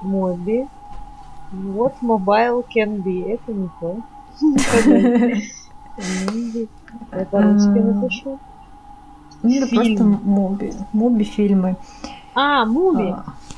[0.02, 0.66] Моби.
[1.52, 3.30] Вот mobile can be.
[3.30, 4.02] Это не то.
[7.12, 8.40] Я по-русски напишу.
[9.44, 10.74] Ну, это просто моби.
[10.94, 11.76] Моби фильмы.
[12.34, 13.14] А, муби.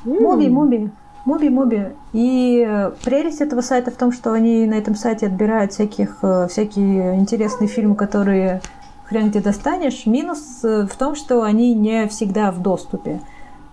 [0.06, 0.91] Муби, муби.
[1.26, 1.89] Муби, Муби.
[2.14, 6.47] И э, прелесть этого сайта в том, что они на этом сайте отбирают всяких, э,
[6.50, 8.62] всякие интересные фильмы, которые
[9.06, 10.06] хрен где достанешь.
[10.06, 13.22] Минус э, в том, что они не всегда в доступе.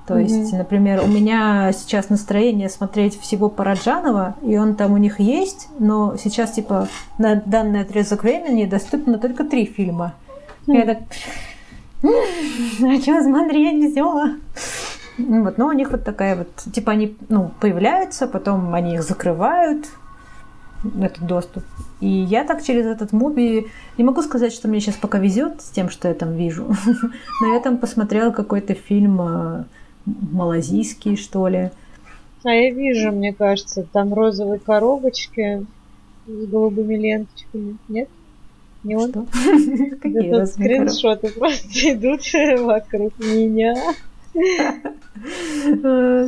[0.06, 0.22] То mm-hmm.
[0.22, 5.68] есть, например, у меня сейчас настроение смотреть всего Параджанова, и он там у них есть,
[5.78, 10.14] но сейчас, типа, на данный отрезок времени доступно только три фильма.
[10.66, 10.76] Mm-hmm.
[10.76, 10.98] Я так...
[12.02, 14.36] А что смотреть все?
[15.18, 19.86] Вот, но у них вот такая вот, типа они, ну, появляются, потом они их закрывают,
[21.00, 21.64] этот доступ.
[22.00, 25.70] И я так через этот муби не могу сказать, что мне сейчас пока везет с
[25.70, 26.66] тем, что я там вижу.
[27.40, 29.64] Но я там посмотрела какой-то фильм а,
[30.04, 31.70] малазийский, что ли.
[32.44, 35.66] А я вижу, мне кажется, там розовые коробочки
[36.26, 37.76] с голубыми ленточками.
[37.88, 38.08] Нет?
[38.84, 39.10] Не он?
[40.02, 42.20] Это скриншоты просто идут
[42.60, 43.74] вокруг меня.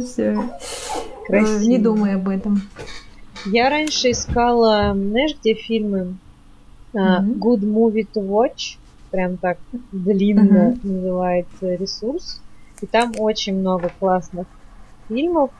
[0.05, 0.43] Все.
[1.29, 2.63] Не думай об этом.
[3.47, 6.17] Я раньше искала, знаешь, где фильмы?
[6.95, 8.79] Good Movie to Watch,
[9.11, 9.59] прям так
[9.93, 12.41] длинно называется ресурс,
[12.81, 14.47] и там очень много классных
[15.09, 15.51] фильмов.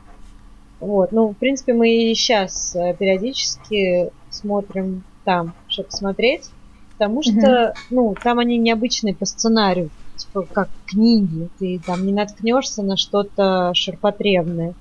[0.79, 6.49] Вот, ну, в принципе, мы и сейчас э, периодически смотрим там, чтобы смотреть,
[6.93, 9.89] потому что, ну, там они необычные по сценарию
[10.19, 14.73] типа как книги, ты там не наткнешься на что-то ширпотребное.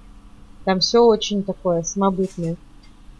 [0.64, 2.56] Там все очень такое самобытное.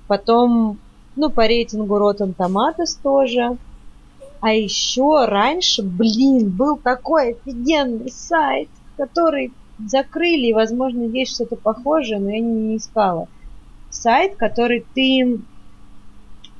[0.07, 0.79] Потом,
[1.17, 3.57] ну, по рейтингу Rotten Tomatoes тоже.
[4.41, 9.53] А еще раньше, блин, был такой офигенный сайт, который
[9.85, 13.29] закрыли, и, возможно, есть что-то похожее, но я не, не искала.
[13.91, 15.41] Сайт, который ты...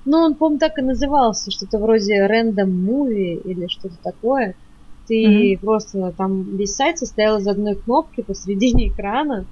[0.05, 4.55] Ну, он, по-моему, так и назывался, что-то вроде Random Movie или что-то такое–
[5.09, 5.59] ты mm-hmm.
[5.59, 9.47] просто там весь сайт состоял из одной кнопки посредине экрана.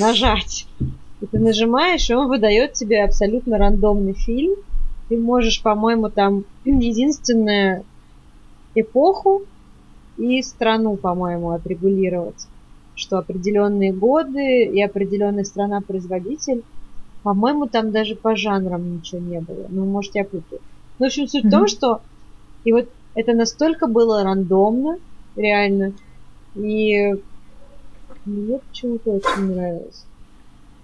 [0.00, 0.66] Нажать.
[1.20, 4.56] И ты нажимаешь, и он выдает тебе абсолютно рандомный фильм.
[5.08, 7.84] Ты можешь, по-моему, там единственное,
[8.74, 9.42] эпоху
[10.16, 12.46] и страну, по-моему, отрегулировать.
[12.96, 16.62] Что определенные годы и определенная страна-производитель.
[17.22, 19.66] По-моему, там даже по жанрам ничего не было.
[19.68, 20.60] Ну, может, я путаю.
[20.98, 21.48] Ну, в общем, суть mm-hmm.
[21.48, 22.00] в том, что
[22.64, 24.98] и вот это настолько было рандомно,
[25.36, 25.92] реально.
[26.54, 27.14] И
[28.24, 30.04] мне почему-то очень нравилось.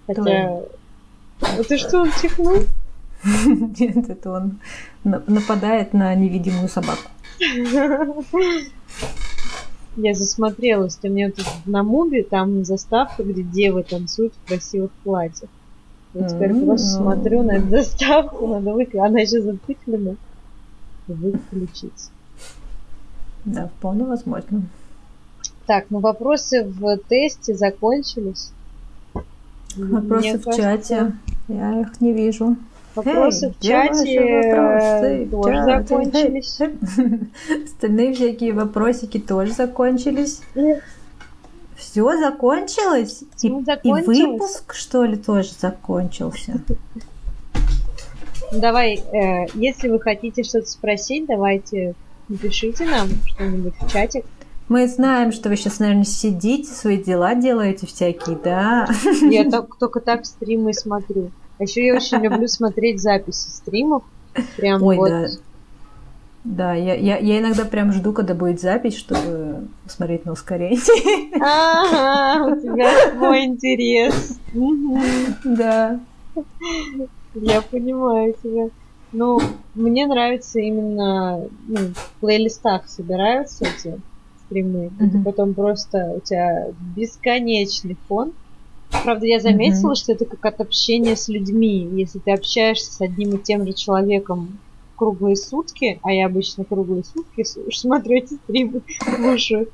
[0.07, 0.23] Хотя...
[0.23, 0.67] Тоже.
[1.59, 2.57] Это что, он чихнул?
[3.23, 4.59] Нет, это он
[5.03, 7.09] нападает на невидимую собаку.
[9.97, 15.49] Я засмотрелась, у меня тут на мубе там заставка, где девы танцуют в красивых платьях.
[16.13, 19.01] Я теперь просто смотрю на эту заставку, надо выключить.
[19.01, 20.15] Она еще зациклена.
[21.07, 22.11] Выключить.
[23.45, 24.63] Да, вполне возможно.
[25.65, 28.51] Так, ну вопросы в тесте закончились.
[29.75, 30.61] Вопросы Мне в кажется...
[30.61, 31.11] чате.
[31.47, 32.57] Я их не вижу.
[32.93, 35.27] Вопросы Эй, в чате вопросы?
[35.31, 35.87] тоже чате.
[35.87, 36.59] закончились.
[37.65, 40.41] Остальные всякие вопросики тоже закончились.
[41.77, 43.23] Все закончилось?
[43.41, 46.61] И, и выпуск, что ли, тоже закончился?
[48.51, 51.95] Давай, э, если вы хотите что-то спросить, давайте
[52.31, 54.25] напишите нам что-нибудь в чатик.
[54.69, 58.87] Мы знаем, что вы сейчас, наверное, сидите, свои дела делаете всякие, да?
[59.29, 61.31] Я так, только так стримы смотрю.
[61.59, 64.03] А еще я очень люблю смотреть записи стримов.
[64.55, 65.09] Прям Ой, вот.
[65.09, 65.27] Да.
[66.43, 70.79] Да, я, я, я иногда прям жду, когда будет запись, чтобы смотреть на ускорение.
[71.39, 74.39] Ага, у тебя свой интерес.
[75.43, 75.99] Да.
[77.35, 78.69] Я понимаю тебя.
[79.13, 79.39] Ну,
[79.75, 83.99] мне нравится именно ну, в плейлистах собираются эти
[84.45, 84.85] стримы.
[84.85, 85.07] Mm-hmm.
[85.07, 88.33] Это потом просто у тебя бесконечный фон.
[89.03, 89.95] Правда, я заметила, mm-hmm.
[89.95, 91.89] что это как от общения с людьми.
[91.93, 94.59] Если ты общаешься с одним и тем же человеком
[94.95, 97.43] круглые сутки, а я обычно круглые сутки
[97.73, 99.69] смотрю эти стримы, слушаю,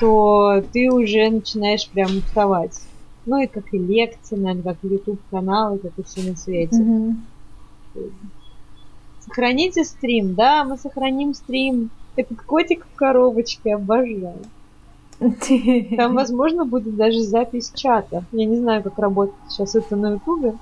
[0.00, 2.80] то ты уже начинаешь прям уставать.
[3.26, 6.76] Ну и как и лекции, наверное, как и YouTube каналы, как и все на свете.
[6.76, 7.14] Mm-hmm.
[9.30, 11.90] Сохраните стрим, да, мы сохраним стрим.
[12.16, 14.38] Этот котик в коробочке, обожаю.
[15.96, 18.24] Там, возможно, будет даже запись чата.
[18.32, 20.54] Я не знаю, как работает сейчас это на Ютубе,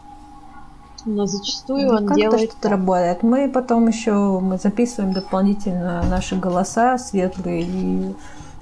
[1.07, 2.51] но зачастую ну, он как делает...
[2.51, 3.23] что-то работает.
[3.23, 8.15] Мы потом еще мы записываем дополнительно наши голоса светлые и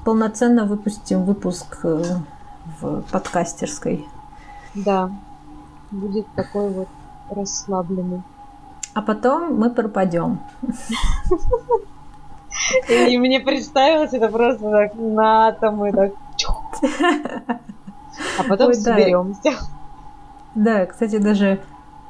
[0.04, 2.04] полноценно выпустим выпуск э,
[2.80, 4.06] в подкастерской.
[4.76, 5.10] Да,
[5.90, 6.88] будет такой вот
[7.30, 8.22] расслабленный.
[8.96, 10.40] А потом мы пропадем.
[12.88, 16.12] И мне представилось это просто так на атомы, так.
[18.38, 19.40] А потом Ой, соберемся.
[19.44, 19.52] Да.
[20.54, 21.60] да, кстати, даже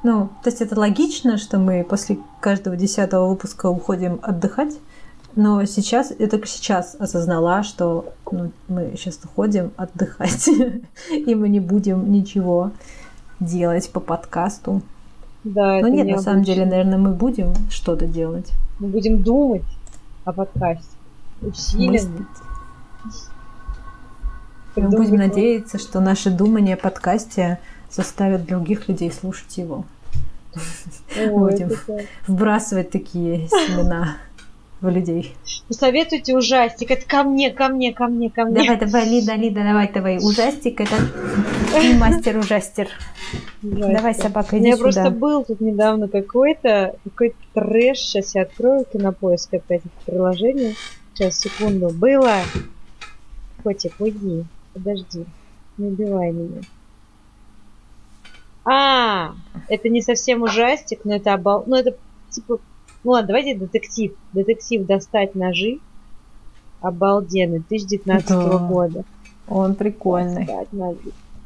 [0.04, 4.78] ну, то есть это логично, что мы после каждого десятого выпуска уходим отдыхать,
[5.34, 10.48] но сейчас, я только сейчас осознала, что ну, мы сейчас уходим отдыхать,
[11.10, 12.70] и мы не будем ничего
[13.40, 14.82] делать по подкасту.
[15.46, 18.50] Да, Но нет, на самом деле, наверное, мы будем что-то делать.
[18.80, 19.62] Мы будем думать
[20.24, 20.84] о подкасте.
[21.40, 22.26] Усиленно.
[24.74, 27.60] Мы будем надеяться, что наши думания о подкасте
[27.92, 29.84] заставят других людей слушать его.
[31.30, 31.70] Будем
[32.26, 34.16] вбрасывать такие семена
[34.80, 35.34] в людей.
[35.68, 36.90] Посоветуйте ужастик.
[36.90, 38.54] Это ко мне, ко мне, ко мне, ко мне.
[38.54, 40.18] Давай, давай, Лида, Лида, давай, давай.
[40.18, 40.96] Ужастик это
[41.72, 42.88] ты мастер ужастер.
[43.62, 47.98] Давай, собака, иди У меня просто был тут недавно какой-то какой трэш.
[47.98, 50.74] Сейчас я открою кинопоиск опять это приложение.
[51.14, 51.88] Сейчас, секунду.
[51.88, 52.40] Было.
[53.62, 54.44] Котик, уйди.
[54.74, 55.24] Подожди.
[55.78, 56.60] Не убивай меня.
[58.64, 59.32] А,
[59.68, 61.64] это не совсем ужастик, но это обал...
[61.66, 61.96] Ну, это
[62.30, 62.58] типа
[63.06, 64.16] ну ладно, давайте детектив.
[64.32, 65.78] Детектив «Достать ножи».
[66.80, 68.58] Обалденный, 2019 да.
[68.58, 69.04] года.
[69.46, 70.48] Он прикольный.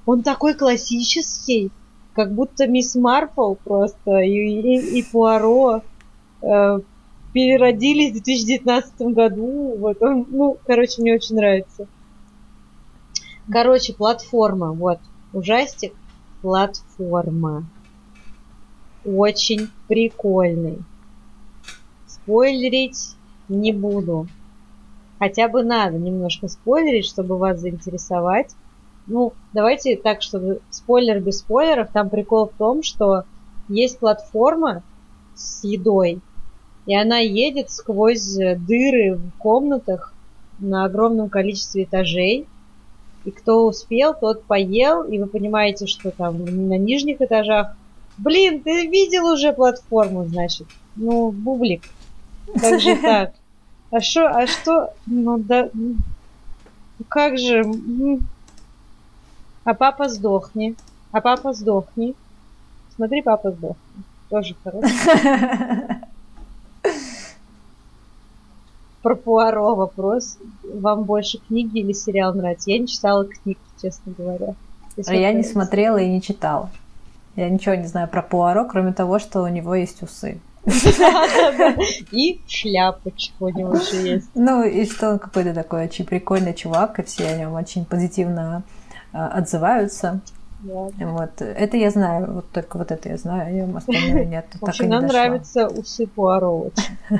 [0.06, 1.70] Он такой классический,
[2.14, 5.82] как будто мисс Марпл просто и, и, и Пуаро
[6.40, 6.80] э,
[7.34, 9.76] переродились в 2019 году.
[9.76, 11.86] Вот он, ну, короче, мне очень нравится.
[13.52, 14.98] Короче, платформа, вот,
[15.34, 15.92] ужастик,
[16.40, 17.66] платформа.
[19.04, 20.78] Очень прикольный
[22.30, 23.16] спойлерить
[23.48, 24.28] не буду.
[25.18, 28.54] Хотя бы надо немножко спойлерить, чтобы вас заинтересовать.
[29.06, 31.90] Ну, давайте так, чтобы спойлер без спойлеров.
[31.92, 33.24] Там прикол в том, что
[33.68, 34.84] есть платформа
[35.34, 36.20] с едой,
[36.86, 40.14] и она едет сквозь дыры в комнатах
[40.60, 42.46] на огромном количестве этажей.
[43.24, 47.76] И кто успел, тот поел, и вы понимаете, что там на нижних этажах...
[48.16, 50.66] Блин, ты видел уже платформу, значит?
[50.96, 51.82] Ну, бублик.
[52.58, 53.32] Как же так?
[53.90, 55.96] А что, а что, ну да, ну,
[57.08, 57.64] как же,
[59.64, 60.76] а папа сдохни,
[61.12, 62.14] а папа сдохни.
[62.94, 64.04] Смотри, папа сдохни.
[64.28, 64.86] Тоже хорошо.
[69.02, 70.38] Про Пуаро вопрос.
[70.62, 72.70] Вам больше книги или сериал нравится?
[72.70, 74.54] Я не читала книг, честно говоря.
[75.06, 76.70] А я не смотрела и не читала.
[77.34, 80.40] Я ничего не знаю про Пуаро, кроме того, что у него есть усы.
[82.12, 84.28] И шляпочка у него еще есть.
[84.34, 88.62] Ну, и что он какой-то такой очень прикольный чувак, и все о нем очень позитивно
[89.12, 90.20] а, отзываются.
[90.62, 91.40] Вот.
[91.40, 94.46] Это я знаю, вот только вот это я знаю, о нем остальное нет.
[94.60, 96.70] В общем, нам нравятся усы Пуаро.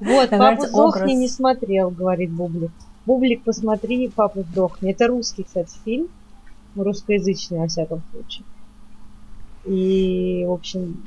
[0.00, 2.72] Вот, папу сдохни не смотрел, говорит Бублик.
[3.06, 4.90] Бублик, посмотри, папу сдохни.
[4.90, 6.08] Это русский, кстати, фильм.
[6.74, 8.44] Русскоязычный, во всяком случае.
[9.64, 11.04] И, в общем,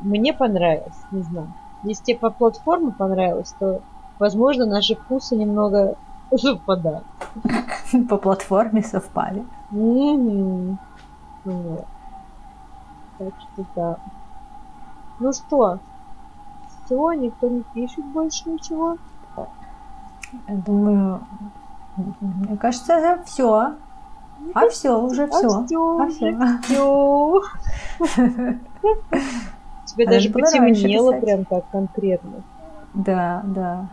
[0.00, 1.52] мне понравилось, не знаю.
[1.82, 3.80] Если тебе по платформе понравилось, то,
[4.18, 5.96] возможно, наши вкусы немного
[6.36, 7.04] совпадают.
[8.08, 9.44] По платформе совпали.
[13.18, 13.96] Так что да.
[15.18, 15.78] Ну что,
[16.84, 18.96] все, никто не пишет больше ничего?
[20.48, 21.20] Я думаю,
[22.20, 23.74] мне кажется, все.
[24.54, 25.66] А все, уже все.
[26.00, 27.42] А все.
[29.92, 32.42] Тебе даже потемнело прям так конкретно.
[32.94, 33.88] Да, да.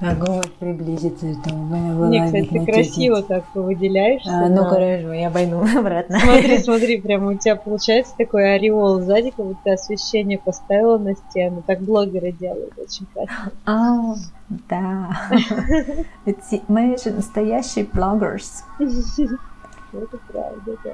[0.00, 4.30] Могу приблизиться это у меня была Мне, кстати, ты красиво так выделяешься.
[4.30, 6.18] А, ну, хорошо, я пойду обратно.
[6.18, 11.62] Смотри, смотри, прямо у тебя получается такой ореол сзади, как будто освещение поставила на стену.
[11.66, 13.52] Так блогеры делают, очень красиво.
[13.66, 14.14] А,
[14.48, 15.10] да.
[16.68, 18.64] Мы же настоящие блогерс.
[18.78, 20.92] Это правда, да.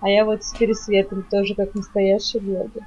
[0.00, 2.82] А я вот с пересветом тоже как настоящий блогер.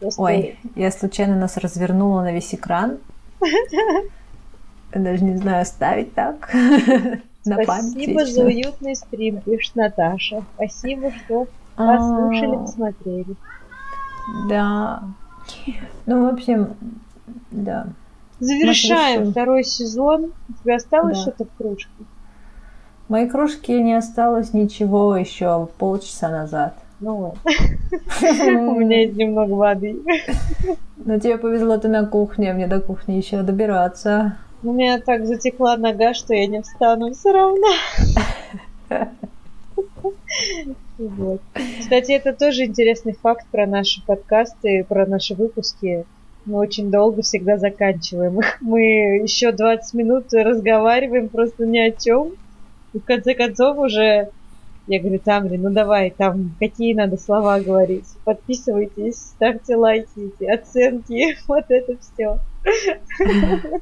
[0.00, 0.22] Просто...
[0.22, 2.98] Ой, я случайно нас развернула на весь экран.
[4.92, 6.52] Я даже не знаю, ставить так.
[7.44, 10.42] На Спасибо за уютный стрим, пишет Наташа.
[10.54, 11.46] Спасибо, что
[11.76, 13.36] послушали, посмотрели.
[14.48, 15.04] Да.
[16.06, 16.74] Ну, в общем,
[17.52, 17.86] да.
[18.40, 20.32] Завершаем второй сезон.
[20.48, 21.90] У тебя осталось что-то в кружке?
[23.06, 26.74] В моей кружке не осталось ничего еще полчаса назад.
[26.98, 27.36] Ну вот.
[28.22, 29.96] У меня есть немного воды.
[30.96, 34.36] Но тебе повезло, ты на кухне, а мне до кухни еще добираться.
[34.64, 37.68] У меня так затекла нога, что я не встану все равно.
[40.98, 41.42] Вот.
[41.80, 46.06] Кстати, это тоже интересный факт про наши подкасты, про наши выпуски.
[46.46, 48.56] Мы очень долго всегда заканчиваем их.
[48.62, 52.32] Мы еще 20 минут разговариваем просто ни о чем.
[52.96, 54.30] И в конце концов уже
[54.86, 58.06] я говорю, Тамри, ну давай, там какие надо слова говорить.
[58.24, 62.38] Подписывайтесь, ставьте лайки, оценки, вот это все.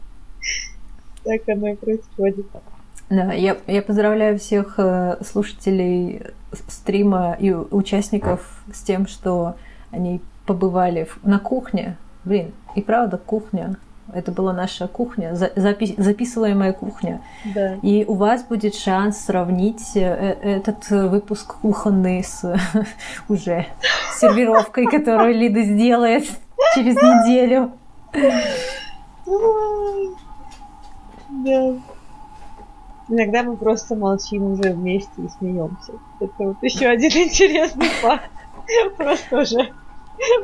[1.25, 2.45] Так оно и происходит.
[3.09, 6.21] Да, я, я поздравляю всех э, слушателей
[6.69, 9.57] стрима и участников с тем, что
[9.91, 11.97] они побывали на кухне.
[12.25, 13.77] Блин, и правда кухня.
[14.15, 17.21] Это была наша кухня, запи- записываемая кухня.
[17.55, 17.75] Да.
[17.83, 22.57] И у вас будет шанс сравнить э, этот выпуск кухонный с
[23.29, 23.67] уже
[24.19, 26.25] сервировкой, которую Лида сделает
[26.75, 27.73] через неделю.
[31.29, 31.75] Да.
[33.09, 35.93] Иногда мы просто молчим уже вместе и смеемся.
[36.21, 38.31] Это вот еще один интересный факт.
[38.97, 39.73] Просто уже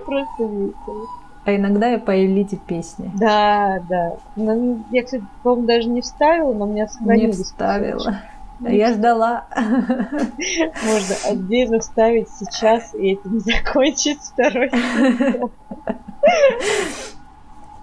[0.05, 1.07] просто весело.
[1.45, 3.11] А иногда я пою Лиде песни.
[3.19, 4.17] Да, да.
[4.37, 7.39] Ну, я, кстати, по-моему, даже не вставила, но у меня сохранились.
[7.39, 8.21] Не вставила.
[8.63, 9.47] А я ждала.
[9.57, 14.71] Можно отдельно вставить сейчас и этим закончить второй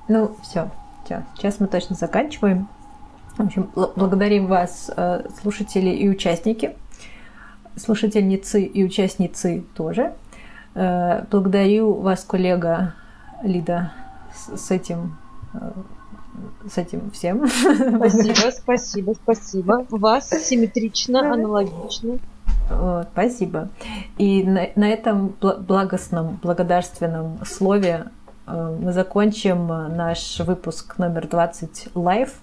[0.07, 0.69] Ну, все.
[1.03, 1.23] Все.
[1.35, 2.67] Сейчас мы точно заканчиваем.
[3.37, 6.75] В общем, благодарим вас, э, слушатели и участники,
[7.75, 10.13] слушательницы и участницы тоже.
[10.75, 12.95] Э, благодарю вас, коллега
[13.43, 13.91] Лида,
[14.33, 15.17] с этим
[15.53, 15.71] э,
[16.69, 17.47] с этим всем.
[17.47, 19.85] Спасибо, спасибо, спасибо.
[19.89, 22.19] Вас симметрично, аналогично.
[22.69, 23.69] Вот, спасибо.
[24.17, 28.07] И на, на этом благостном, благодарственном слове
[28.45, 32.33] мы закончим наш выпуск номер 20 live.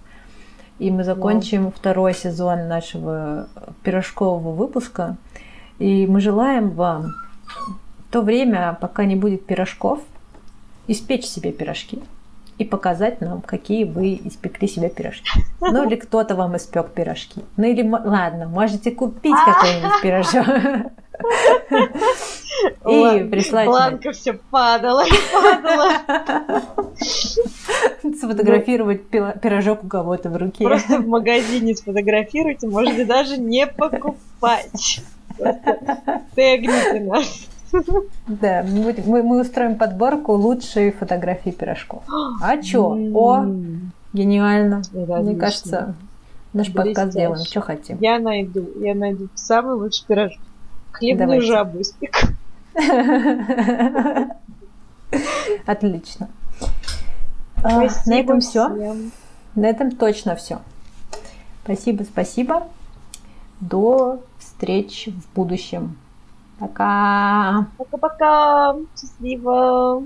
[0.79, 1.75] И мы закончим wow.
[1.75, 3.49] второй сезон нашего
[3.85, 5.16] пирожкового выпуска.
[5.79, 7.15] И мы желаем вам
[8.09, 10.01] в то время, пока не будет пирожков,
[10.86, 12.02] испечь себе пирожки
[12.59, 15.28] и показать нам, какие вы испекли себе пирожки.
[15.61, 17.43] Ну или кто-то вам испек пирожки.
[17.56, 20.93] Ну или, ладно, можете купить какой-нибудь пирожок.
[22.89, 23.66] И прислать...
[23.66, 25.93] Планка все падала падала.
[28.20, 30.65] Сфотографировать пирожок у кого-то в руке.
[30.65, 35.01] Просто в магазине сфотографируйте, можете даже не покупать.
[36.36, 37.48] Тегните нас.
[38.26, 42.02] Да, мы, мы устроим подборку лучшие фотографии пирожков.
[42.40, 42.96] А чё?
[43.14, 43.44] О,
[44.12, 44.82] гениально.
[44.92, 45.94] Мне кажется,
[46.52, 47.98] наш подкаст сделаем, что хотим.
[48.01, 50.40] Я найду, я найду самый лучший пирожок.
[50.92, 52.28] Хлебную жабу испеку.
[55.66, 56.28] Отлично.
[57.62, 58.68] А, на этом все.
[59.55, 60.60] На этом точно все.
[61.64, 62.68] Спасибо, спасибо.
[63.60, 65.96] До встреч в будущем.
[66.59, 67.66] Пока.
[67.76, 68.76] Пока-пока.
[68.97, 70.02] Счастливо.